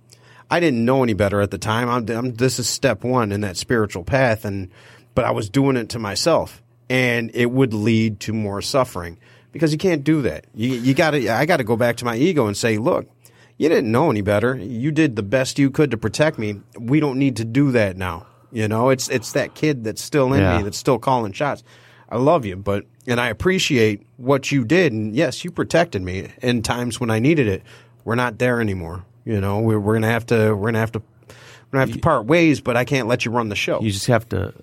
[0.51, 1.89] I didn't know any better at the time.
[1.89, 4.69] I'm, I'm, this is step one in that spiritual path, and
[5.15, 9.17] but I was doing it to myself, and it would lead to more suffering
[9.53, 10.45] because you can't do that.
[10.53, 13.09] You, you got to, I got to go back to my ego and say, look,
[13.57, 14.55] you didn't know any better.
[14.57, 16.61] You did the best you could to protect me.
[16.77, 18.25] We don't need to do that now.
[18.51, 20.57] You know, it's it's that kid that's still in Yeah.
[20.57, 21.63] me that's still calling shots.
[22.09, 24.91] I love you, but and I appreciate what you did.
[24.91, 27.63] And yes, you protected me in times when I needed it.
[28.03, 29.05] We're not there anymore.
[29.25, 31.33] You know, we're we're gonna have to we're gonna have to we're
[31.79, 32.61] gonna have to part ways.
[32.61, 33.81] But I can't let you run the show.
[33.81, 34.53] you just have to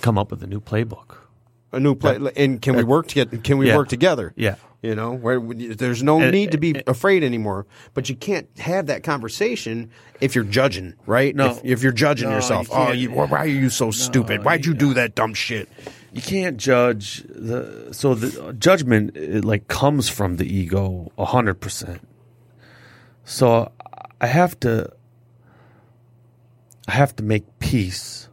[0.00, 1.16] come up with a new playbook
[1.72, 3.36] a new play, and can we work together?
[3.38, 3.76] Can we Yeah.
[3.76, 4.32] work together?
[4.36, 4.56] Yeah.
[4.82, 8.86] You know, where there's no And- need to be afraid anymore, but you can't have
[8.86, 11.34] that conversation if you're judging, right?
[11.34, 11.52] No.
[11.52, 14.44] If, if you're judging No, yourself, you oh, you, why are you so stupid?
[14.44, 15.68] Why'd you do that dumb shit?
[16.12, 21.24] you can't judge the so the uh, judgment it like comes from the ego a
[21.24, 22.06] hundred percent.
[23.24, 23.70] So
[24.22, 24.92] I have to
[26.86, 28.28] I have to make peace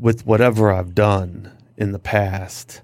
[0.00, 2.80] with whatever I've done in the past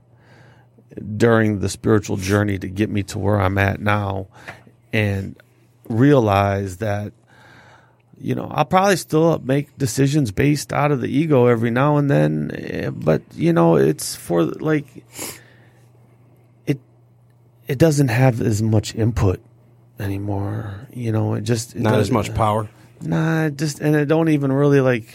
[1.17, 4.29] during the spiritual journey to get me to where I'm at now
[4.93, 5.41] and
[5.89, 7.13] realize that
[8.23, 12.11] you know, I'll probably still make decisions based out of the ego every now and
[12.11, 15.07] then, eh, but you know, it's for like
[16.67, 16.79] it
[17.67, 19.41] it doesn't have as much input
[20.01, 20.87] anymore.
[20.93, 22.69] You know, it just it Not as much power.
[23.03, 25.07] Nah, just and it don't even really like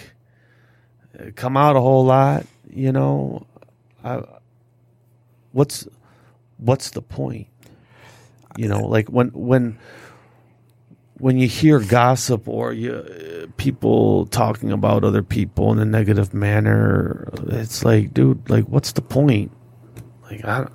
[1.36, 2.46] come out a whole lot.
[2.70, 3.46] You know,
[4.04, 4.24] I,
[5.52, 5.88] what's
[6.58, 7.48] what's the point?
[8.58, 9.78] You know, like when when
[11.18, 16.34] when you hear gossip or you uh, people talking about other people in a negative
[16.34, 19.52] manner, it's like, dude, like, what's the point?
[20.24, 20.68] Like, I,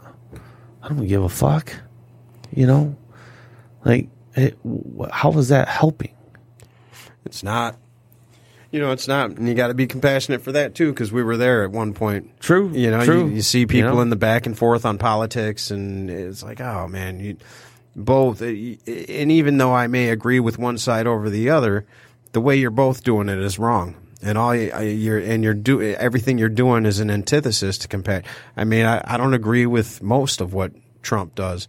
[0.82, 1.74] I don't give a fuck.
[2.54, 2.96] You know,
[3.84, 4.56] like, it,
[5.12, 6.14] how is that helping?
[7.24, 7.76] It's not.
[8.70, 11.24] You know, it's not, and you got to be compassionate for that too, because we
[11.24, 12.38] were there at one point.
[12.38, 13.26] True, You know, true.
[13.26, 14.00] You, you see people know?
[14.00, 17.36] in the back and forth on politics, and it's like, oh man, you
[17.96, 18.40] both.
[18.40, 21.84] uh, And even though I may agree with one side over the other,
[22.30, 23.96] the way you're both doing it is wrong.
[24.22, 28.22] And all you, you're and you're do everything you're doing is an antithesis to compare.
[28.56, 30.70] I mean, I, I don't agree with most of what
[31.02, 31.66] Trump does,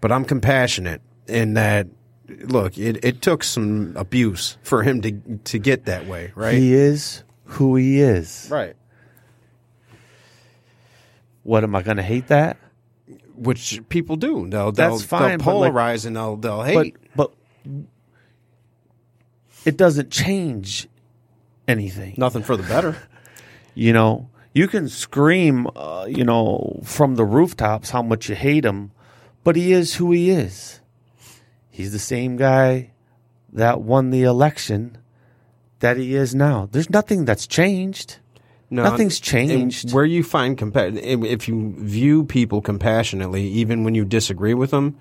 [0.00, 1.86] but I'm compassionate in that.
[2.28, 5.12] Look, it, it took some abuse for him to
[5.44, 6.54] to get that way, right?
[6.54, 8.48] He is who he is.
[8.50, 8.74] right.
[11.42, 12.56] What am I going to hate that?
[13.36, 14.48] which people do.
[14.48, 16.96] They'll they'll, That's fine, they'll but, like- polarize and they'll they'll But hate.
[17.16, 17.32] but
[19.64, 20.86] it doesn't change
[21.66, 22.14] anything.
[22.16, 22.96] Nothing for the better.
[23.76, 28.64] You know, you can scream, uh, you know, from the rooftops how much you hate
[28.64, 28.92] him,
[29.42, 30.80] but he is who he is.
[31.74, 32.92] He's the same guy
[33.52, 34.96] that won the election
[35.80, 36.68] that he is now.
[36.70, 38.18] There's nothing that's changed.
[38.70, 39.92] No, Nothing's changed.
[39.92, 44.96] Where you find compa- if you view people compassionately, even when you disagree with them,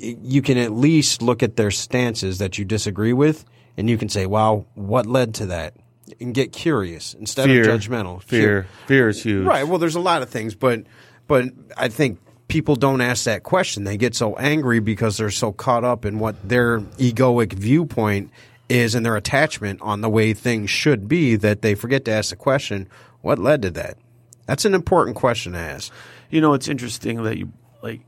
[0.00, 3.44] you can at least look at their stances that you disagree with,
[3.76, 5.74] and you can say, "Wow, what led to that?"
[6.20, 8.20] And get curious instead Fear, of judgmental.
[8.20, 9.46] Fear, fear is huge.
[9.46, 9.62] Right.
[9.62, 10.82] Well, there's a lot of things, but
[11.28, 13.84] but I think people don't ask that question.
[13.84, 18.30] They get so angry because they're so caught up in what their egoic viewpoint
[18.68, 22.30] is and their attachment on the way things should be that they forget to ask
[22.30, 22.88] the question,
[23.20, 23.98] what led to that?
[24.46, 25.92] That's an important question to ask.
[26.30, 27.52] You know, it's interesting that you
[27.82, 28.00] like.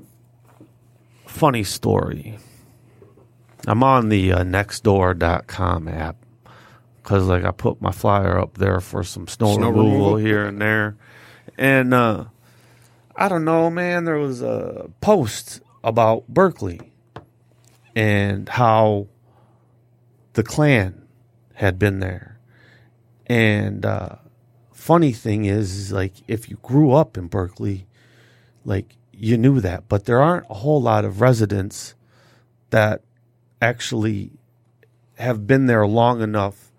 [1.26, 2.38] Funny story.
[3.66, 6.16] I'm on the uh, Nextdoor.com app
[7.02, 10.16] because, like, I put my flyer up there for some snow, Snow removal, removal?
[10.16, 10.96] here and there,
[11.58, 12.24] and uh,
[13.16, 14.04] I don't know, man.
[14.04, 16.92] There was a post about Berkley
[17.94, 19.08] and how
[20.34, 21.06] the Klan
[21.54, 22.38] had been there,
[23.26, 24.16] and uh,
[24.72, 27.86] funny thing is, is like if you grew up in Berkley,
[28.64, 31.94] like you knew that, but there aren't a whole lot of residents
[32.70, 33.00] that
[33.62, 34.30] actually
[35.14, 36.70] have been there long enough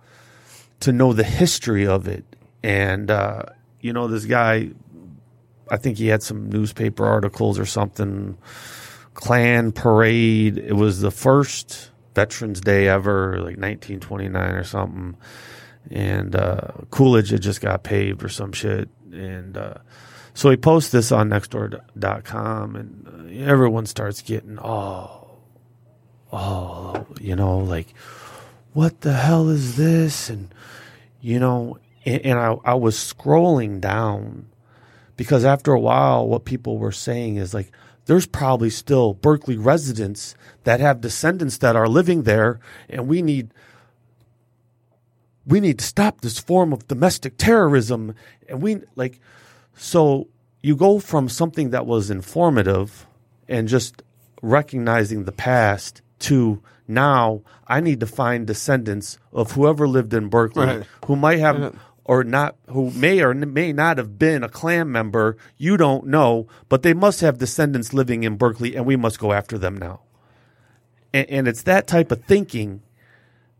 [0.80, 2.24] to know the history of it.
[2.62, 3.44] And uh,
[3.82, 4.70] you know, this guy,
[5.72, 8.38] I think he had some newspaper articles or something.
[9.14, 10.58] Klan parade.
[10.58, 15.18] It was the first Veterans Day ever, like 1929 or something
[15.92, 18.90] and uh, Coolidge had just got paved or some shit.
[19.12, 19.76] And uh,
[20.34, 25.30] so he posts this on Nextdoor.com, and uh, everyone starts getting, oh,
[26.32, 27.94] oh, you know, like,
[28.74, 30.30] what the hell is this?
[30.30, 30.54] And,
[31.22, 34.48] you know, and, and I, I was scrolling down
[35.18, 37.72] because after a while, what people were saying is like,
[38.06, 43.54] there's probably still Berkley residents that have descendants that are living there, and we need
[45.46, 48.14] we need to stop this form of domestic terrorism
[48.50, 49.20] and we like
[49.76, 50.28] so
[50.62, 53.08] you go from something that was informative
[53.48, 54.04] and just
[54.42, 60.66] recognizing the past to now I need to find descendants of whoever lived in Berkley
[60.66, 60.84] Right.
[61.06, 61.76] who might have
[62.08, 66.48] or not who may or may not have been a Klan member you don't know
[66.70, 70.02] but they must have descendants living in Berkley and we must go after them now
[71.14, 72.82] and, and it's that type of thinking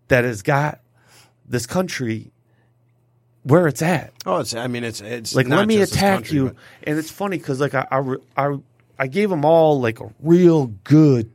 [0.08, 0.80] that has got
[1.46, 2.32] this country
[3.44, 4.12] where it's at.
[4.26, 4.54] Oh, it's.
[4.54, 5.00] I mean, it's.
[5.00, 6.46] It's Like, let me attack country, you.
[6.48, 8.58] but- And it's funny because, like, I, I I
[9.00, 11.32] I gave them all like a real good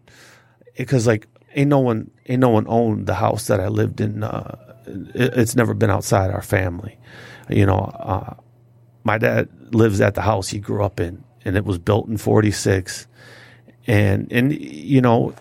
[0.77, 4.22] because, like, ain't no one, ain't no one owned the house that I lived in.
[4.22, 4.57] Uh,
[4.87, 6.99] it's never been outside our family.
[7.49, 8.35] You know, uh,
[9.05, 12.16] my dad lives at the house he grew up in, and it was built in
[12.16, 13.07] '46.
[13.87, 15.35] And and you know,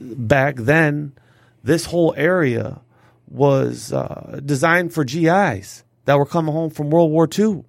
[0.00, 1.12] back then,
[1.62, 2.80] this whole area
[3.28, 7.64] was uh, designed for GIs that were coming home from World War II.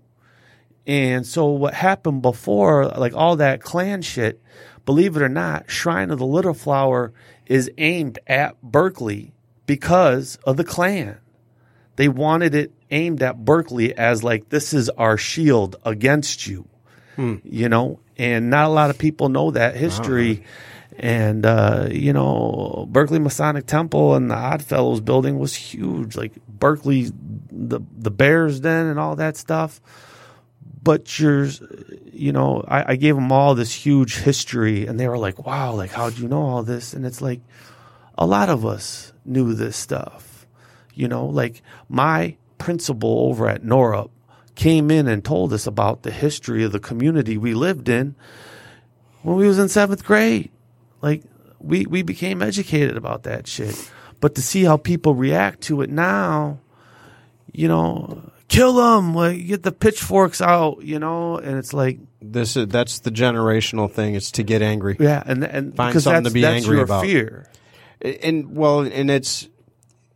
[0.86, 4.41] And so what happened before, like all that Klan shit,
[4.86, 7.11] believe it or not, Shrine of the Little Flower
[7.45, 9.34] is aimed at Berkley
[9.68, 11.20] because of the Klan.
[11.97, 16.68] They wanted it aimed at Berkley as like this is our shield against you,
[17.43, 17.99] you know.
[18.18, 20.43] And not a lot of people know that history.
[20.97, 26.15] And uh, you know, Berkley Masonic Temple and the Oddfellows building was huge.
[26.15, 27.11] Like Berkley
[27.51, 29.82] the the Bears Den and all that stuff.
[30.84, 31.49] But you're,
[32.13, 35.74] you know, I, I gave them all this huge history, and they were like, "Wow,
[35.74, 37.41] like how'd you know all this?" And it's like,
[38.18, 40.47] a lot of us knew this stuff,
[40.93, 44.09] you know, like my principal over at Norup
[44.55, 48.15] came in and told us about the history of the community we lived in
[49.22, 50.49] when we was in seventh grade.
[51.01, 51.24] Like
[51.59, 53.91] we we became educated about that shit.
[54.20, 56.59] But to see how people react to it now,
[57.53, 62.57] you know, kill them, like, get the pitchforks out, you know, and it's like, This
[62.57, 64.15] is that's the generational thing.
[64.15, 64.97] It's to get angry.
[64.99, 67.03] yeah, and and Find because something that's, to be that's angry your about.
[67.03, 67.47] fear.
[68.02, 69.48] And well and it's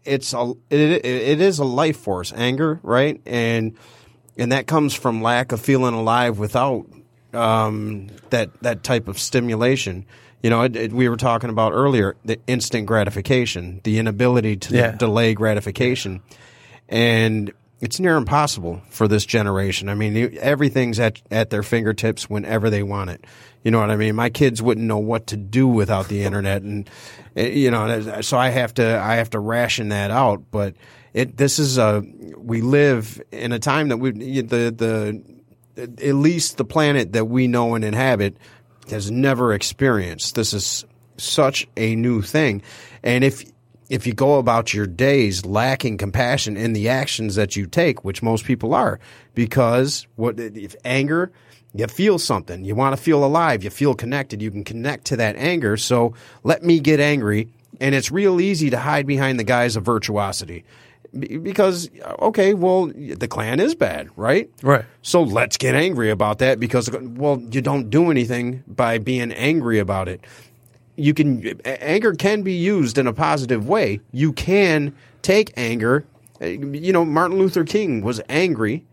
[0.05, 3.21] it's a it, it is a life force anger right?
[3.25, 3.75] And
[4.37, 6.85] and that comes from lack of feeling alive without
[7.33, 10.05] um that that type of stimulation.
[10.43, 14.75] You know it, it- we were talking about earlier the instant gratification the inability to
[14.75, 14.91] Yeah.
[14.95, 16.21] delay gratification.
[16.89, 17.51] And
[17.81, 19.89] it's near impossible for this generation.
[19.89, 23.25] I mean, everything's at at their fingertips whenever they want it.
[23.63, 24.15] You know what I mean?
[24.15, 26.89] My kids wouldn't know what to do without the internet, and
[27.35, 30.43] eh, you know, so I have to I have to ration that out.
[30.51, 30.75] But
[31.13, 32.03] it this is a
[32.37, 34.11] we live in a time that we
[34.41, 35.23] the the
[35.75, 38.37] at least the planet that we know and inhabit
[38.91, 40.35] has never experienced.
[40.35, 40.85] This is
[41.17, 42.61] such a new thing,
[43.01, 43.43] and if
[43.91, 48.23] if you go about your days lacking compassion in the actions that you take, which
[48.23, 49.01] most people are,
[49.35, 51.29] because what if anger,
[51.73, 55.17] you feel something, you want to feel alive, you feel connected, you can connect to
[55.17, 55.75] that anger.
[55.75, 56.13] So
[56.43, 57.49] let me get angry,
[57.81, 60.63] and it's real easy to hide behind the guise of virtuosity,
[61.19, 61.89] because
[62.19, 64.49] okay, well the Klan is bad, right?
[64.63, 64.85] Right.
[65.01, 69.79] So let's get angry about that because well you don't do anything by being angry
[69.79, 70.21] about it
[70.95, 73.99] you can anger can be used in a positive way.
[74.11, 76.05] You can take anger.
[76.39, 78.85] You know, Martin Luther King was angry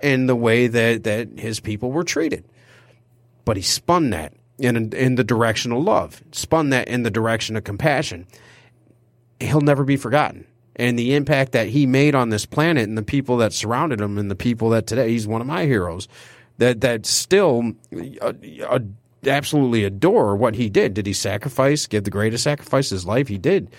[0.00, 2.44] in the way that that his people were treated,
[3.44, 7.56] but he spun that in in the direction of love, spun that in the direction
[7.56, 8.26] of compassion.
[9.40, 10.46] He'll never be forgotten.
[10.76, 14.16] And the impact that he made on this planet and the people that surrounded him
[14.16, 16.06] and the people that today he's one of my heroes
[16.58, 17.72] that that still
[18.20, 18.32] uh,
[18.68, 18.78] uh,
[19.26, 20.94] absolutely adore what he did.
[20.94, 23.28] Did he sacrifice, give the greatest sacrifice of his life?
[23.28, 23.70] He did.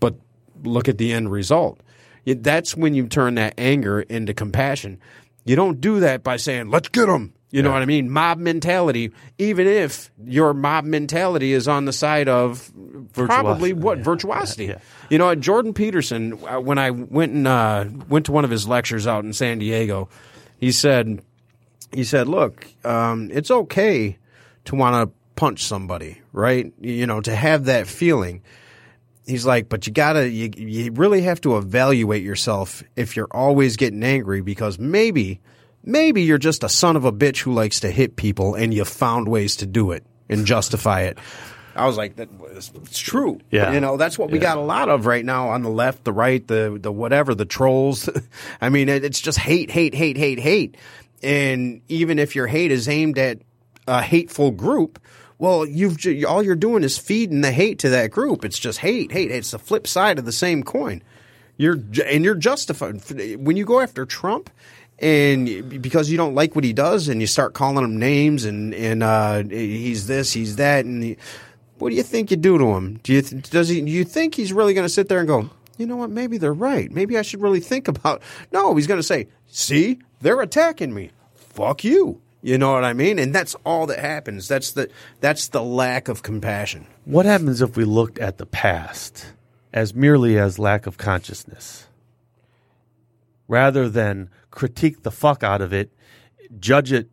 [0.00, 0.16] But
[0.62, 1.80] look at the end result.
[2.26, 5.00] That's when you turn that anger into compassion.
[5.44, 7.32] You don't do that by saying, let's get him.
[7.52, 8.10] You know what I mean?
[8.10, 12.70] Mob mentality, even if your mob mentality is on the side of
[13.12, 13.98] probably what?
[13.98, 14.04] Yeah.
[14.04, 14.66] Virtuosity.
[14.66, 14.78] Yeah.
[15.08, 18.68] You know, Jordan Peterson, uh, when I went and uh, went to one of his
[18.68, 20.08] lectures out in San Diego,
[20.58, 21.22] he said,
[21.92, 24.16] he said, "Look, um, it's okay
[24.66, 26.72] to want to punch somebody, right?
[26.80, 28.42] You know, to have that feeling."
[29.26, 33.76] He's like, "But you gotta, you, you really have to evaluate yourself if you're always
[33.76, 35.40] getting angry because maybe,
[35.84, 38.84] maybe you're just a son of a bitch who likes to hit people and you
[38.84, 41.18] found ways to do it and justify it."
[41.76, 43.72] I was like, that, "It's true." Yeah.
[43.72, 44.42] you know, that's what we Yeah.
[44.44, 47.44] got a lot of right now on the left, the right, the the whatever, the
[47.44, 48.08] trolls.
[48.60, 50.76] I mean, it, it's just hate, hate, hate, hate, hate.
[51.22, 53.38] And even if your hate is aimed at
[53.90, 54.98] a hateful group,
[55.38, 58.44] well, you've all you're doing is feeding the hate to that group.
[58.44, 59.30] It's just hate, hate.
[59.30, 61.02] It's the flip side of the same coin.
[61.56, 63.02] You're and you're justified
[63.38, 64.50] when you go after Trump.
[65.02, 68.74] And because you don't like what he does, and you start calling him names, and
[68.74, 71.16] and uh, he's this, he's that, and
[71.78, 73.00] what do you think you do to him?
[73.02, 73.80] Do you does he?
[73.80, 75.48] Do you think he's really going to sit there and go?
[75.78, 76.10] You know what?
[76.10, 76.92] Maybe they're right.
[76.92, 78.20] Maybe I should really think about.
[78.52, 81.12] No, he's going to say, "See, they're attacking me.
[81.34, 83.18] Fuck you." You know what I mean?
[83.18, 84.48] And that's all that happens.
[84.48, 84.88] That's the
[85.20, 86.86] that's the lack of compassion.
[87.04, 89.26] What happens if we looked at the past
[89.72, 91.86] as merely as lack of consciousness?
[93.46, 95.90] Rather than critique the fuck out of it,
[96.58, 97.08] judge it,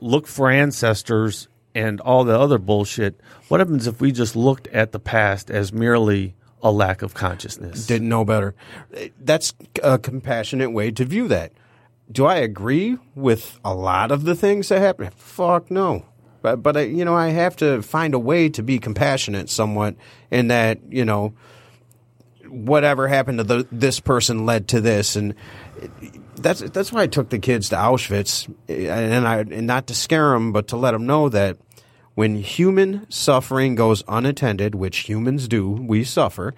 [0.00, 3.20] look for ancestors and all the other bullshit.
[3.48, 7.86] What happens if we just looked at the past as merely a lack of consciousness?
[7.86, 8.54] Didn't know better.
[9.20, 11.52] That's a compassionate way to view that.
[12.10, 15.10] Do I agree with a lot of the things that happen?
[15.16, 16.04] Fuck no.
[16.42, 19.96] But but I, you know I have to find a way to be compassionate somewhat
[20.30, 21.34] in that you know
[22.48, 25.34] whatever happened to the, this person led to this and
[26.36, 30.30] that's that's why I took the kids to Auschwitz and I and not to scare
[30.30, 31.58] them but to let them know that
[32.14, 36.54] when human suffering goes unattended which humans do we suffer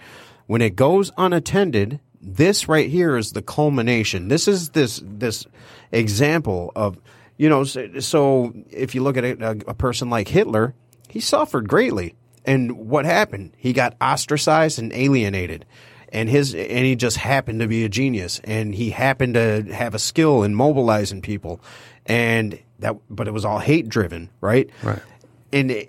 [0.47, 4.29] when it goes unattended this right here is the culmination.
[4.29, 5.47] This is this this
[5.91, 6.99] example of
[7.37, 10.75] you know so, so if you look at a, uh, a person like Hitler
[11.13, 12.15] he suffered greatly.
[12.47, 13.53] And what happened?
[13.59, 15.67] He got ostracized and alienated.
[16.11, 19.95] And his and he just happened to be a genius, and he happened to have
[19.95, 21.63] a skill in mobilizing people,
[22.05, 24.69] and that but it was all hate driven, right?
[24.83, 25.01] Right.
[25.55, 25.87] And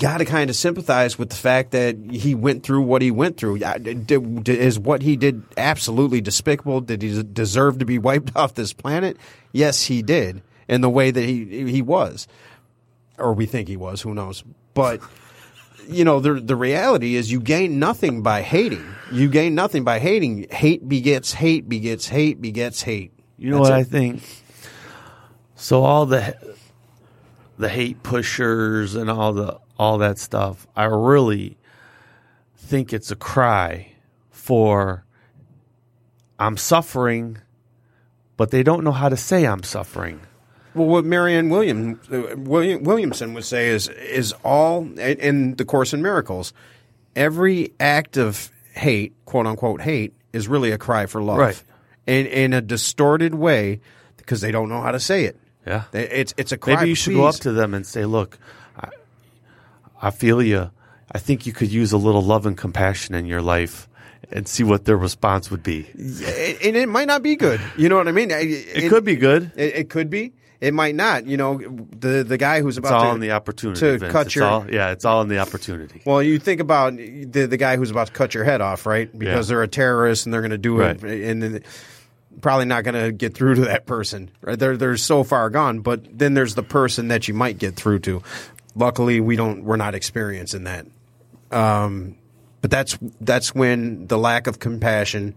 [0.00, 3.36] got to kind of sympathize with the fact that he went through what he went
[3.36, 3.56] through.
[3.56, 6.80] Yeah, did- did- Is what he did absolutely despicable?
[6.80, 9.16] Did he deserve to be wiped off this planet?
[9.52, 12.26] Yes, he did, in the way that he he was,
[13.18, 14.02] or we think he was.
[14.02, 14.42] Who knows?
[14.74, 15.00] But
[15.88, 18.84] you know, the the reality is you gain nothing by hating.
[19.12, 20.46] You gain nothing by hating.
[20.50, 23.12] Hate begets hate begets hate begets hate.
[23.38, 24.22] You know That's what I think?
[25.54, 26.36] So all the
[27.58, 31.56] the hate pushers and all the all that stuff, I really
[32.56, 33.92] think it's a cry
[34.30, 35.04] for
[36.38, 37.38] I'm suffering,
[38.36, 40.20] but they don't know how to say I'm suffering.
[40.74, 46.02] Well, what Marianne William, William Williamson would say is is all in- the Course in
[46.02, 46.52] Miracles.
[47.16, 51.62] Every act of hate, quote unquote hate, is really a cry for love, Right.
[52.06, 53.80] In in a distorted way
[54.16, 55.36] because they don't know how to say it.
[55.66, 55.84] Yeah.
[55.90, 56.76] They- It's it's a cry.
[56.76, 58.38] Maybe you should go up to them and say, "Look,
[60.00, 60.70] I, I feel you.
[61.10, 63.86] I think you could use a little love and compassion in your life."
[64.30, 65.86] And see what their response would be.
[65.94, 67.60] and it might not be good.
[67.78, 68.30] You know what I mean?
[68.30, 68.44] It,
[68.76, 69.52] It could be good.
[69.56, 70.32] It, it could be.
[70.60, 71.24] It might not.
[71.26, 71.58] You know,
[71.98, 73.80] the the guy who's It's about all to in the opportunity.
[73.80, 74.12] to Vince.
[74.12, 76.02] cut It's your all- yeah, it's all in the opportunity.
[76.04, 79.08] Well, you think about the the guy who's about to cut your head off, right?
[79.16, 79.54] Because Yeah.
[79.54, 81.22] they're a terrorist and they're going to do it, Right.
[81.22, 81.62] and then
[82.42, 84.30] probably not going to get through to that person.
[84.42, 84.58] Right?
[84.58, 85.78] They're they're so far gone.
[85.80, 88.22] But then there's the person that you might get through to.
[88.78, 89.64] Luckily, we don't.
[89.64, 90.86] We're not experiencing that.
[91.50, 92.16] Um,
[92.62, 95.34] but that's that's when the lack of compassion.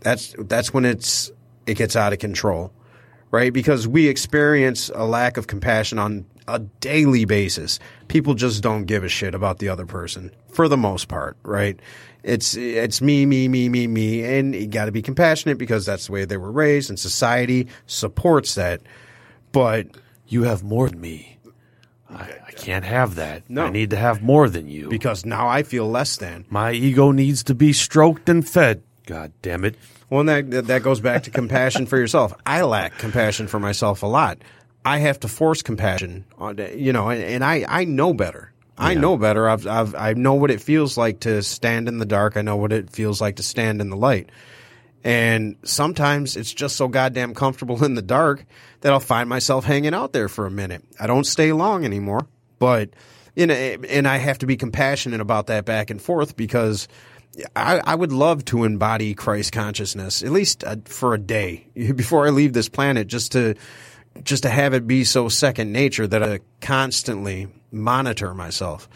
[0.00, 1.30] That's that's when it's
[1.66, 2.72] it gets out of control
[3.30, 3.52] right?
[3.52, 7.78] Because we experience a lack of compassion on a daily basis.
[8.08, 11.78] People just don't give a shit about the other person for the most part, right?
[12.22, 16.06] It's it's me, me, me, me, me, and you got to be compassionate because that's
[16.06, 18.82] the way they were raised, and society supports that.
[19.52, 19.86] But
[20.26, 21.38] You have more than me.
[22.14, 23.48] I, I can't have that.
[23.48, 23.66] No.
[23.66, 24.88] I need to have more than you.
[24.88, 26.44] because now I feel less than.
[26.50, 28.82] My ego needs to be stroked and fed.
[29.06, 29.76] God damn it.
[30.08, 32.32] Well, and that that goes back to compassion for yourself.
[32.44, 34.38] I lack compassion for myself a lot.
[34.84, 38.52] I have to force compassion on, you know, and, and I I know better.
[38.78, 39.46] I know better.
[39.48, 42.36] I've, I've I know what it feels like to stand in the dark.
[42.36, 44.30] I know what it feels like to stand in the light.
[45.02, 48.44] And sometimes it's just so goddamn comfortable in the dark
[48.80, 50.84] that I'll find myself hanging out there for a minute.
[50.98, 52.26] I don't stay long anymore,
[52.58, 52.90] but
[53.34, 56.88] you know, and I have to be compassionate about that back and forth because
[57.54, 62.26] I, I would love to embody Christ consciousness at least uh, for a day before
[62.26, 63.54] I leave this planet, just to
[64.24, 68.88] just to have it be so second nature that I constantly monitor myself.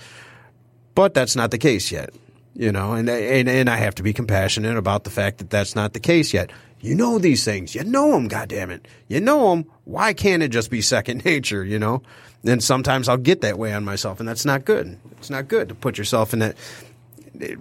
[0.94, 2.10] But that's not the case yet,
[2.54, 5.74] you know, and and and I have to be compassionate about the fact that that's
[5.74, 6.50] not the case yet.
[6.80, 9.64] You know these things, you know them, goddamn it, you know them.
[9.84, 12.02] Why can't it just be second nature, you know?
[12.46, 14.98] And sometimes I'll get that way on myself, and that's not good.
[15.12, 16.56] It's not good to put yourself in that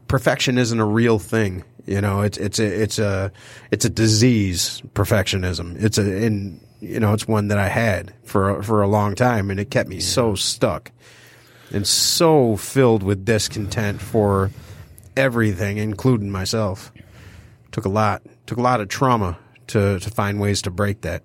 [0.07, 1.63] perfection isn't a real thing.
[1.85, 3.31] You know, it's it's a it's a
[3.71, 4.81] it's a disease.
[4.93, 5.81] Perfectionism.
[5.81, 9.49] It's a and you know it's one that I had for for a long time,
[9.49, 10.91] and it kept me so stuck
[11.71, 14.51] and so filled with discontent for
[15.15, 16.91] everything, including myself.
[17.71, 18.21] Took a lot.
[18.45, 19.37] Took a lot of trauma
[19.67, 21.23] to to find ways to break that.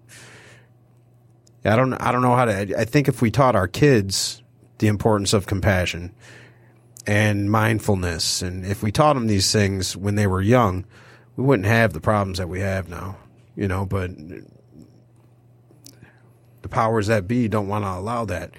[1.64, 2.78] I don't I don't know how to.
[2.78, 4.43] I think if we taught our kids
[4.78, 6.14] the importance of compassion
[7.07, 8.43] and mindfulness.
[8.43, 10.84] And if we taught them these things when they were young,
[11.36, 13.16] we wouldn't have the problems that we have now,
[13.57, 14.11] you know, but
[16.62, 18.53] the powers that be don't want to allow that.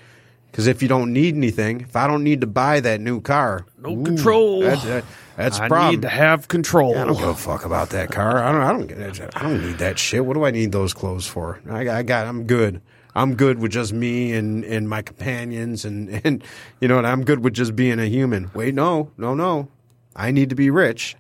[0.52, 3.66] Because if you don't need anything, if I don't need to buy that new car,
[3.78, 4.62] No control.
[4.62, 5.06] That's, that,
[5.38, 5.92] that's a I problem.
[5.92, 6.98] need to have control.
[6.98, 8.44] I don't give a fuck about that car.
[8.44, 8.62] I don't.
[8.62, 8.88] I don't.
[8.88, 10.26] get- I don't need that shit.
[10.26, 11.60] What do I need those clothes for?
[11.70, 12.28] I, I got.
[12.28, 12.82] I'm good.
[13.16, 16.44] I'm good with just me and, and my companions and, and
[16.80, 18.52] you know, and I'm good with just being a human.
[18.54, 19.68] Wait, no, no, no.
[20.16, 21.16] I need to be rich.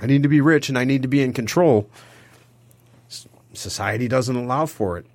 [0.00, 1.88] I need to be rich and I need to be in control.
[3.52, 5.06] Society doesn't allow for it.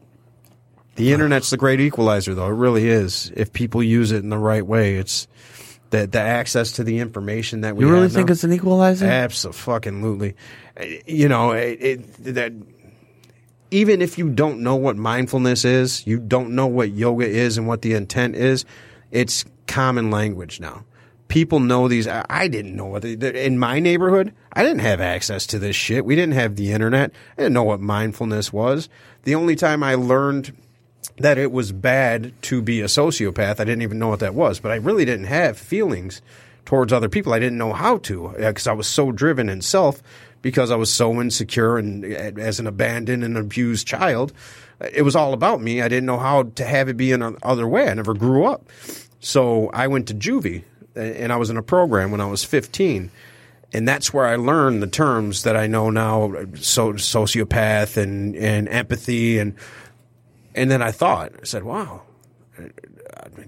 [0.96, 2.48] The internet's the great equalizer, though.
[2.48, 3.32] It really is.
[3.36, 5.28] If people use it in the right way, it's
[5.90, 9.06] the the access to the information that we You really think now- it's an equalizer?
[9.06, 10.36] Absolutely.
[11.06, 12.54] You know, it, it, that
[13.72, 17.68] even if you don't know what mindfulness is, you don't know what yoga is and
[17.68, 18.66] what the intent is,
[19.12, 20.86] it's common language now.
[21.28, 22.08] People know these.
[22.08, 24.34] I I didn't know what they, in my neighborhood.
[24.54, 26.06] I didn't have access to this shit.
[26.06, 27.12] We didn't have the internet.
[27.38, 28.88] I didn't know what mindfulness was.
[29.24, 30.56] The only time I learned
[31.18, 34.60] that it was bad to be a sociopath, I didn't even know what that was.
[34.60, 36.22] But I really didn't have feelings
[36.66, 37.34] towards other people.
[37.34, 40.02] I didn't know how to uh, because I was so driven in self
[40.42, 44.34] because I was so insecure and as an abandoned and abused child.
[44.94, 45.82] It was all about me.
[45.82, 47.88] I didn't know how to have it be in another way.
[47.88, 48.70] I never grew up.
[49.20, 50.64] So I went to juvie
[50.96, 53.10] and I was in a program when I was 15
[53.76, 58.34] and that's where I learned the terms that I know now, uh, so sociopath and
[58.38, 59.54] and empathy, and
[60.56, 62.02] and then I thought, I said, wow,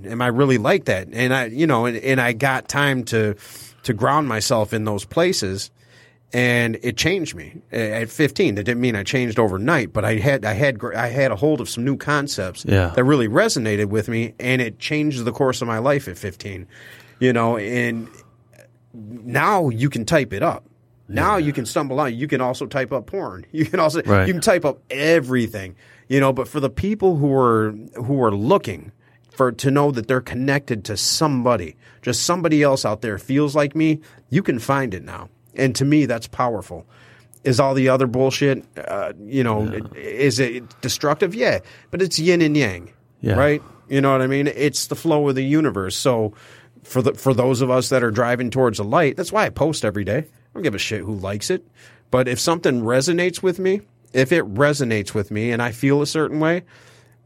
[0.06, 1.08] am I really like that?
[1.12, 3.36] And I, you know, and, and I got time to
[3.84, 5.72] to ground myself in those places,
[6.34, 8.56] and it changed me at 15.
[8.56, 11.62] That didn't mean I changed overnight, but I had I had I had a hold
[11.62, 12.88] of some new concepts Yeah.
[12.96, 16.68] that really resonated with me, and it changed the course of my life at 15.
[17.20, 18.08] You know, and
[18.94, 20.66] now you can type it up.
[21.10, 22.14] Now you can stumble on.
[22.14, 23.46] You can also type up porn.
[23.54, 24.28] You can also Right.
[24.28, 25.76] you can type up everything.
[26.08, 28.92] You know, but for the people who are who are looking
[29.32, 33.76] for to know that they're connected to somebody, just somebody else out there feels like
[33.76, 34.00] me,
[34.30, 35.30] you can find it now.
[35.56, 36.86] And to me, that's powerful.
[37.44, 41.36] Is all the other bullshit, uh, you know, is it destructive?
[41.36, 41.60] Yeah,
[41.92, 42.92] but it's yin and yang,
[43.22, 43.36] Yeah.
[43.36, 43.62] right?
[43.90, 44.48] You know what I mean?
[44.48, 45.96] It's the flow of the universe.
[45.96, 46.34] So
[46.84, 49.50] for the for those of us that are driving towards the light, that's why I
[49.50, 50.18] post every day.
[50.20, 51.66] I don't give a shit who likes it.
[52.12, 53.82] But if something resonates with me,
[54.14, 56.64] if it resonates with me and I feel a certain way,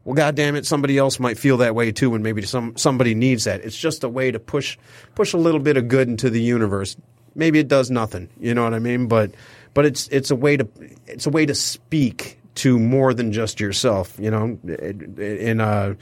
[0.04, 3.14] well god damn it, somebody else might feel that way too and maybe some somebody
[3.14, 3.60] needs that.
[3.64, 4.78] It's just a way to push
[5.14, 6.96] push a little bit of good into the universe.
[7.34, 9.06] Maybe it does nothing, you know what I mean?
[9.06, 9.32] But
[9.74, 10.68] but it's it's a way to
[11.06, 15.94] it's a way to speak to more than just yourself, you know, in uh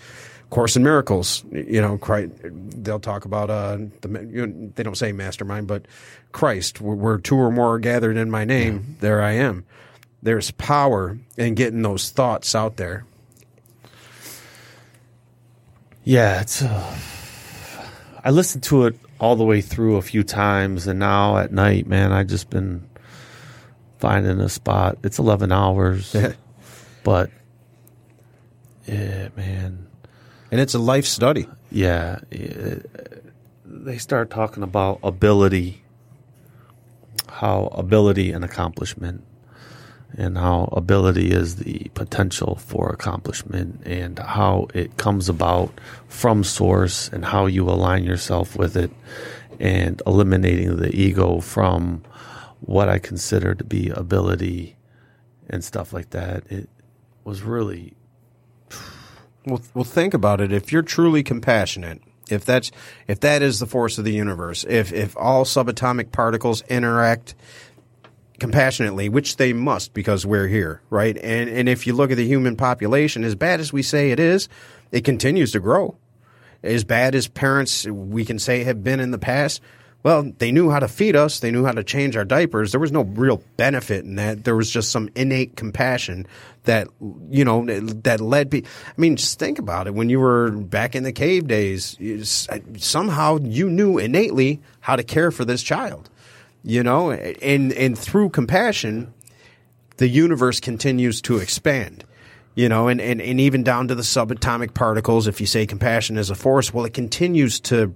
[0.50, 4.96] Course in Miracles, you know, Christ, they'll talk about uh, the you know, they don't
[4.96, 5.86] say mastermind, but
[6.32, 9.64] Christ, where, where two or more are gathered in my name, there I am.
[10.22, 13.04] There's power in getting those thoughts out there.
[16.04, 16.62] Yeah, it's.
[16.62, 16.96] Uh,
[18.22, 21.86] I listened to it all the way through a few times, and now at night,
[21.86, 22.88] man, I just been
[23.98, 24.98] finding a spot.
[25.02, 26.14] It's eleven hours,
[27.04, 27.30] but
[28.86, 29.86] yeah, man,
[30.50, 31.46] And it's a life study.
[31.70, 32.90] yeah, it,
[33.64, 35.82] they start talking about ability,
[37.28, 39.22] how ability and accomplishment,
[40.16, 45.72] and how ability is the potential for accomplishment, and how it comes about
[46.08, 48.90] from source, and how you align yourself with it,
[49.58, 52.02] and eliminating the ego from
[52.60, 54.76] what I consider to be ability
[55.48, 56.44] and stuff like that.
[56.50, 56.68] It
[57.24, 57.94] was really
[59.46, 60.52] Well, well, think about it.
[60.52, 62.70] If you're truly compassionate, if that's
[63.08, 67.34] if that is the force of the universe, if if all subatomic particles interact
[68.40, 71.16] compassionately, which they must because we're here, right?
[71.18, 74.18] And and if you look at the human population, as bad as we say it
[74.18, 74.48] is,
[74.90, 75.96] it continues to grow.
[76.62, 79.62] As bad as parents we can say have been in the past,
[80.02, 82.72] well, they knew how to feed us, they knew how to change our diapers.
[82.72, 84.44] There was no real benefit in that.
[84.44, 86.26] There was just some innate compassion
[86.64, 86.88] that
[87.30, 88.70] you know that led people.
[88.88, 89.94] I mean, just think about it.
[89.94, 91.98] When you were back in the cave days,
[92.78, 96.08] somehow you knew innately how to care for this child
[96.62, 99.12] you know and and through compassion
[99.96, 102.04] the universe continues to expand
[102.54, 105.26] you know and, and, and even down to the subatomic particles.
[105.26, 107.94] If you say compassion is a force well it continues to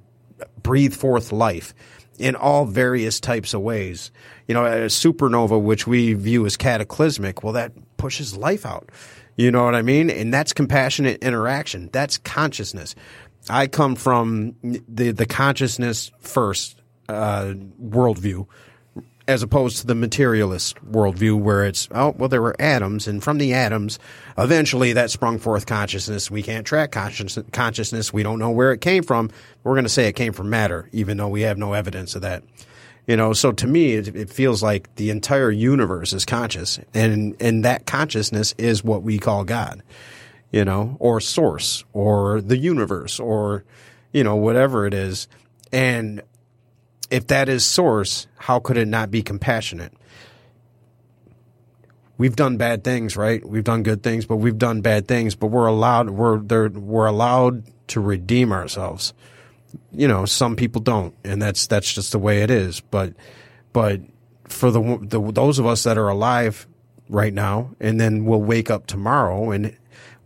[0.63, 1.75] breathe forth life
[2.19, 4.11] in all various types of ways.
[4.47, 8.91] You know a supernova which we view as cataclysmic well that pushes life out.
[9.37, 10.11] You know what i mean?
[10.11, 11.91] And that's compassionate interaction.
[11.93, 12.95] That's consciousness.
[13.51, 18.47] I come from the the consciousness first uh, worldview
[19.27, 23.39] as opposed to the materialist worldview where it's oh well there were atoms and from
[23.39, 23.99] the atoms
[24.37, 26.31] eventually that sprung forth consciousness.
[26.31, 28.13] We can't track conscious, consciousness.
[28.13, 29.31] We don't know where it came from.
[29.63, 32.23] We're going to say it came from matter even though we have no evidence of
[32.23, 32.43] that.
[33.07, 37.37] You know so to me it, it feels like the entire universe is conscious and
[37.41, 39.83] and that consciousness is what we call god
[40.55, 43.65] you know or source or the universe or
[44.15, 45.29] you know whatever it is.
[45.73, 46.23] And
[47.11, 49.93] if that is source, how could it not be compassionate?
[52.17, 53.45] We've done bad things, right?
[53.45, 55.35] We've done good things, but we've done bad things.
[55.35, 59.13] But we're allowed we're there, we're allowed to redeem ourselves.
[59.93, 62.81] You know, some people don't, and that's that's just the way it is.
[62.81, 63.15] But
[63.73, 64.01] but
[64.45, 66.69] for the, the those of us that are alive
[67.09, 69.77] right now, and then we'll wake up tomorrow and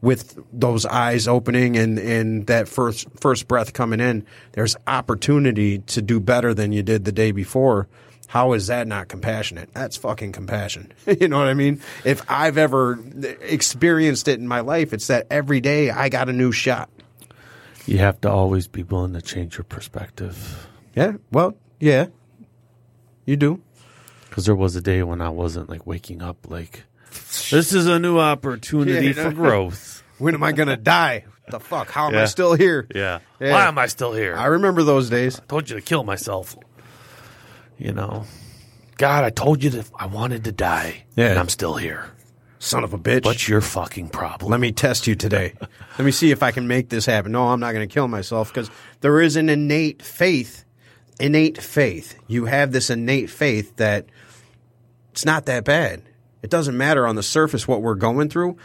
[0.00, 6.02] with those eyes opening and, and that first first breath coming in, there's opportunity to
[6.02, 7.88] do better than you did the day before.
[8.28, 9.72] How is that not compassionate?
[9.72, 10.92] That's fucking compassion.
[11.20, 11.80] you know what I mean?
[12.04, 12.98] If I've ever
[13.40, 16.90] experienced it in my life, it's that every day I got a new shot.
[17.86, 20.68] you have to always be willing to change your perspective.
[20.94, 21.14] Yeah.
[21.32, 22.08] Well, yeah.
[23.24, 23.62] You do.
[24.28, 26.84] Because there was a day when I wasn't like waking up like,
[27.50, 29.12] this is a new opportunity Yeah.
[29.24, 30.02] for growth.
[30.18, 31.24] When am I gonna die?
[31.50, 31.90] the fuck?
[31.90, 32.24] How am I Yeah.
[32.26, 32.86] still here?
[32.94, 33.20] Yeah.
[33.40, 33.52] Yeah.
[33.52, 34.36] Why am I still here?
[34.36, 35.40] I remember those days.
[35.40, 36.56] I told you to kill myself.
[37.78, 38.24] You know,
[38.98, 41.28] God, I told you that I wanted to die, Yeah.
[41.30, 42.06] and I'm still here.
[42.58, 43.24] Son of a bitch.
[43.24, 44.50] What's your fucking problem?
[44.50, 45.54] Let me test you today.
[45.98, 47.30] Let me see if I can make this happen.
[47.32, 48.68] No, I'm not going to kill myself because
[49.00, 50.64] there is an innate faith.
[51.20, 52.16] Innate faith.
[52.26, 54.06] You have this innate faith that
[55.12, 56.02] it's not that bad.
[56.42, 58.56] It doesn't matter on the surface what we're going through.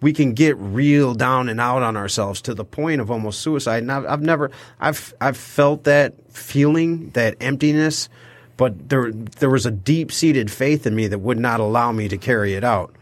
[0.00, 3.82] We can get real down and out on ourselves to the point of almost suicide.
[3.82, 8.08] And I've, I've never, I've, I've felt that feeling, that emptiness,
[8.56, 12.08] but there, there was a deep seated faith in me that would not allow me
[12.08, 12.94] to carry it out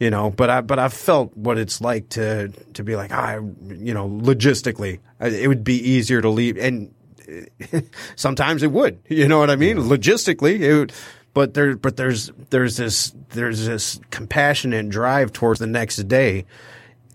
[0.00, 3.36] you know but i but i felt what it's like to to be like i
[3.36, 6.92] you know logistically it would be easier to leave and
[8.16, 10.92] sometimes it would you know what i mean logistically it would,
[11.34, 16.46] but there but there's there's this there's this compassionate drive towards the next day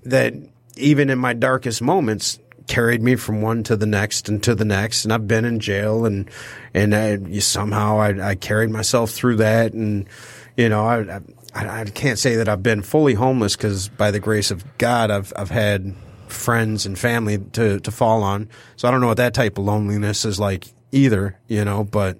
[0.04, 0.34] that
[0.76, 4.64] even in my darkest moments carried me from one to the next and to the
[4.64, 5.04] next.
[5.04, 6.30] And I've been in jail and
[6.74, 9.74] and I, somehow I, I carried myself through that.
[9.74, 10.08] And
[10.56, 11.22] you know I,
[11.56, 15.12] I I can't say that I've been fully homeless because by the grace of God
[15.12, 15.96] I've I've had
[16.28, 18.50] friends and family to to fall on.
[18.76, 22.20] So I don't know what that type of loneliness is like either you know but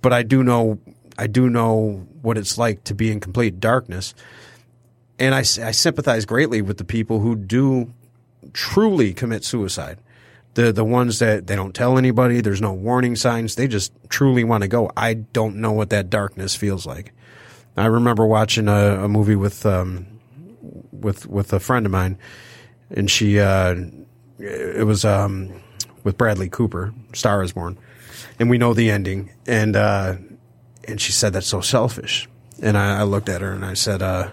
[0.00, 0.78] but I do know
[1.22, 4.14] I do know what it's like to be in complete darkness
[5.22, 7.92] and I sympathize greatly with the people who do
[8.52, 9.98] truly commit suicide.
[10.54, 14.42] The the ones that they don't tell anybody, there's no warning signs, they just truly
[14.42, 14.90] want to go.
[14.96, 17.12] I don't know what that darkness feels like.
[17.76, 20.06] I remember watching a, a movie with um,
[20.90, 22.18] with with a friend of mine,
[22.90, 23.76] and she uh,
[24.40, 25.52] it was um,
[26.02, 27.78] with Bradley Cooper, Star is Born,
[28.40, 30.16] and we know the ending, and uh,
[30.88, 32.28] and she said that's so selfish,
[32.60, 34.02] and I, I looked at her and I said.
[34.02, 34.30] Uh,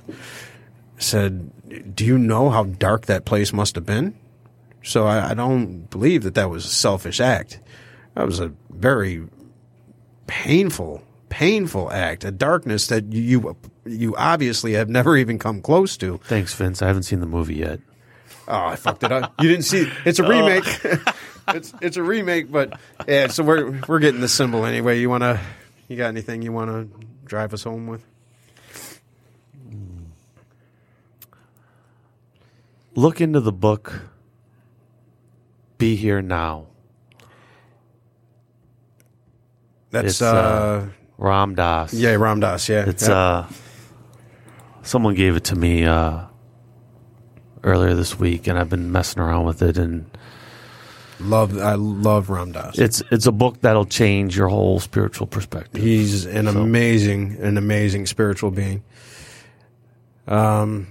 [1.02, 4.16] said, "Do you know how dark that place must have been?"
[4.84, 7.60] So I, I don't believe that that was a selfish act.
[8.16, 9.26] That was a very
[10.28, 16.18] painful, painful act, a darkness that you you obviously have never even come close to.
[16.26, 16.82] Thanks, Vince.
[16.82, 17.80] I haven't seen the movie yet.
[18.48, 19.34] Oh, I fucked it up.
[19.40, 19.82] You didn't see?
[19.82, 19.94] it.
[20.06, 20.66] It's a remake.
[21.50, 23.28] it's it's a remake, but yeah.
[23.28, 25.00] So we're we're getting the symbol anyway.
[25.00, 25.40] You wanna?
[25.90, 26.88] You got anything you wanna
[27.26, 28.06] drive us home with?
[32.96, 34.02] Look into the book.
[35.78, 36.68] Be here now.
[39.92, 40.86] That's uh, uh,
[41.18, 41.94] Ram Dass.
[41.94, 42.70] yeah, Ram Dass.
[42.70, 43.16] Yeah, It's yeah.
[43.16, 43.48] uh
[44.84, 46.26] someone gave it to me uh
[47.64, 50.06] earlier this week and I've been messing around with it and
[51.20, 51.58] love.
[51.58, 52.78] I love Ram Dass.
[52.78, 55.82] it's it's a book that'll change your whole spiritual perspective.
[55.82, 58.84] He's an amazing, an amazing spiritual being.
[60.28, 60.88] Um.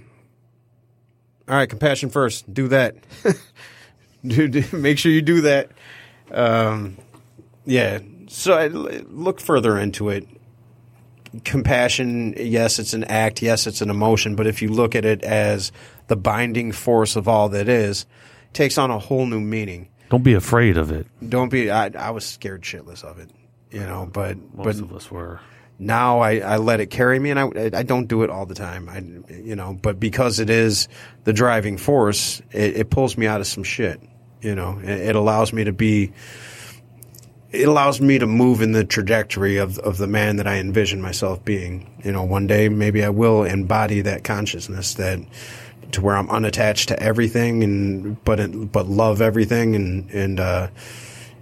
[1.48, 2.52] All right, compassion first.
[2.52, 2.96] Do that.
[4.26, 5.70] do, do- make sure you do that.
[6.30, 6.98] Um.
[7.64, 8.00] Yeah.
[8.28, 10.26] So I, look further into it.
[11.44, 13.42] Compassion, yes, it's an act.
[13.42, 14.34] Yes, it's an emotion.
[14.34, 15.72] But if you look at it as
[16.08, 18.06] the binding force of all that is,
[18.44, 19.88] it takes on a whole new meaning.
[20.10, 21.06] Don't be afraid of it.
[21.28, 21.70] Don't be.
[21.70, 23.30] I, I was scared shitless of it,
[23.70, 24.08] you know.
[24.10, 25.40] But Most but of us were.
[25.78, 28.54] now I, I let it carry me and I, I don't do it all the
[28.54, 28.88] time.
[28.88, 28.98] I,
[29.32, 30.88] you know, but because it is
[31.24, 34.00] the driving force, it, it pulls me out of some shit,
[34.40, 36.12] you know, it, it allows me to be,
[37.50, 41.00] it allows me to move in the trajectory of, of the man that I envision
[41.02, 42.00] myself being.
[42.04, 45.18] You know, one day maybe I will embody that consciousness that
[45.92, 50.68] to where I'm unattached to everything and, but, it, but love everything and, and, uh,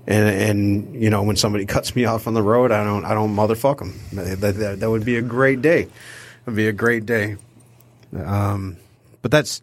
[0.09, 3.13] and and you know when somebody cuts me off on the road, I don't I
[3.13, 3.99] don't motherfuck them.
[4.13, 5.89] That, that, that would be a great day.
[6.45, 7.37] It'd be a great day.
[8.17, 8.77] Um,
[9.23, 9.63] but that's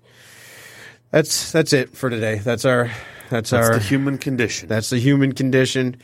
[1.11, 2.39] that's that's it for today.
[2.39, 2.91] That's our
[3.29, 4.67] that's, That's our the human condition.
[4.67, 5.95] that's the human condition.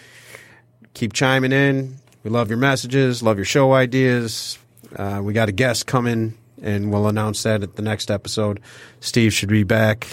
[0.93, 1.97] Keep chiming in.
[2.23, 3.21] We love your messages.
[3.21, 4.57] Love your show ideas.
[4.95, 8.59] Uh, we got a guest coming, and we'll announce that at the next episode.
[8.99, 10.07] Steve should be back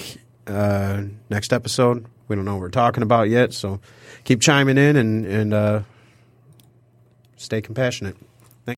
[0.47, 2.07] uh, next episode.
[2.29, 3.81] We don't know what we're talking about yet, so
[4.25, 5.81] keep chiming in and and uh,
[7.37, 8.17] stay compassionate.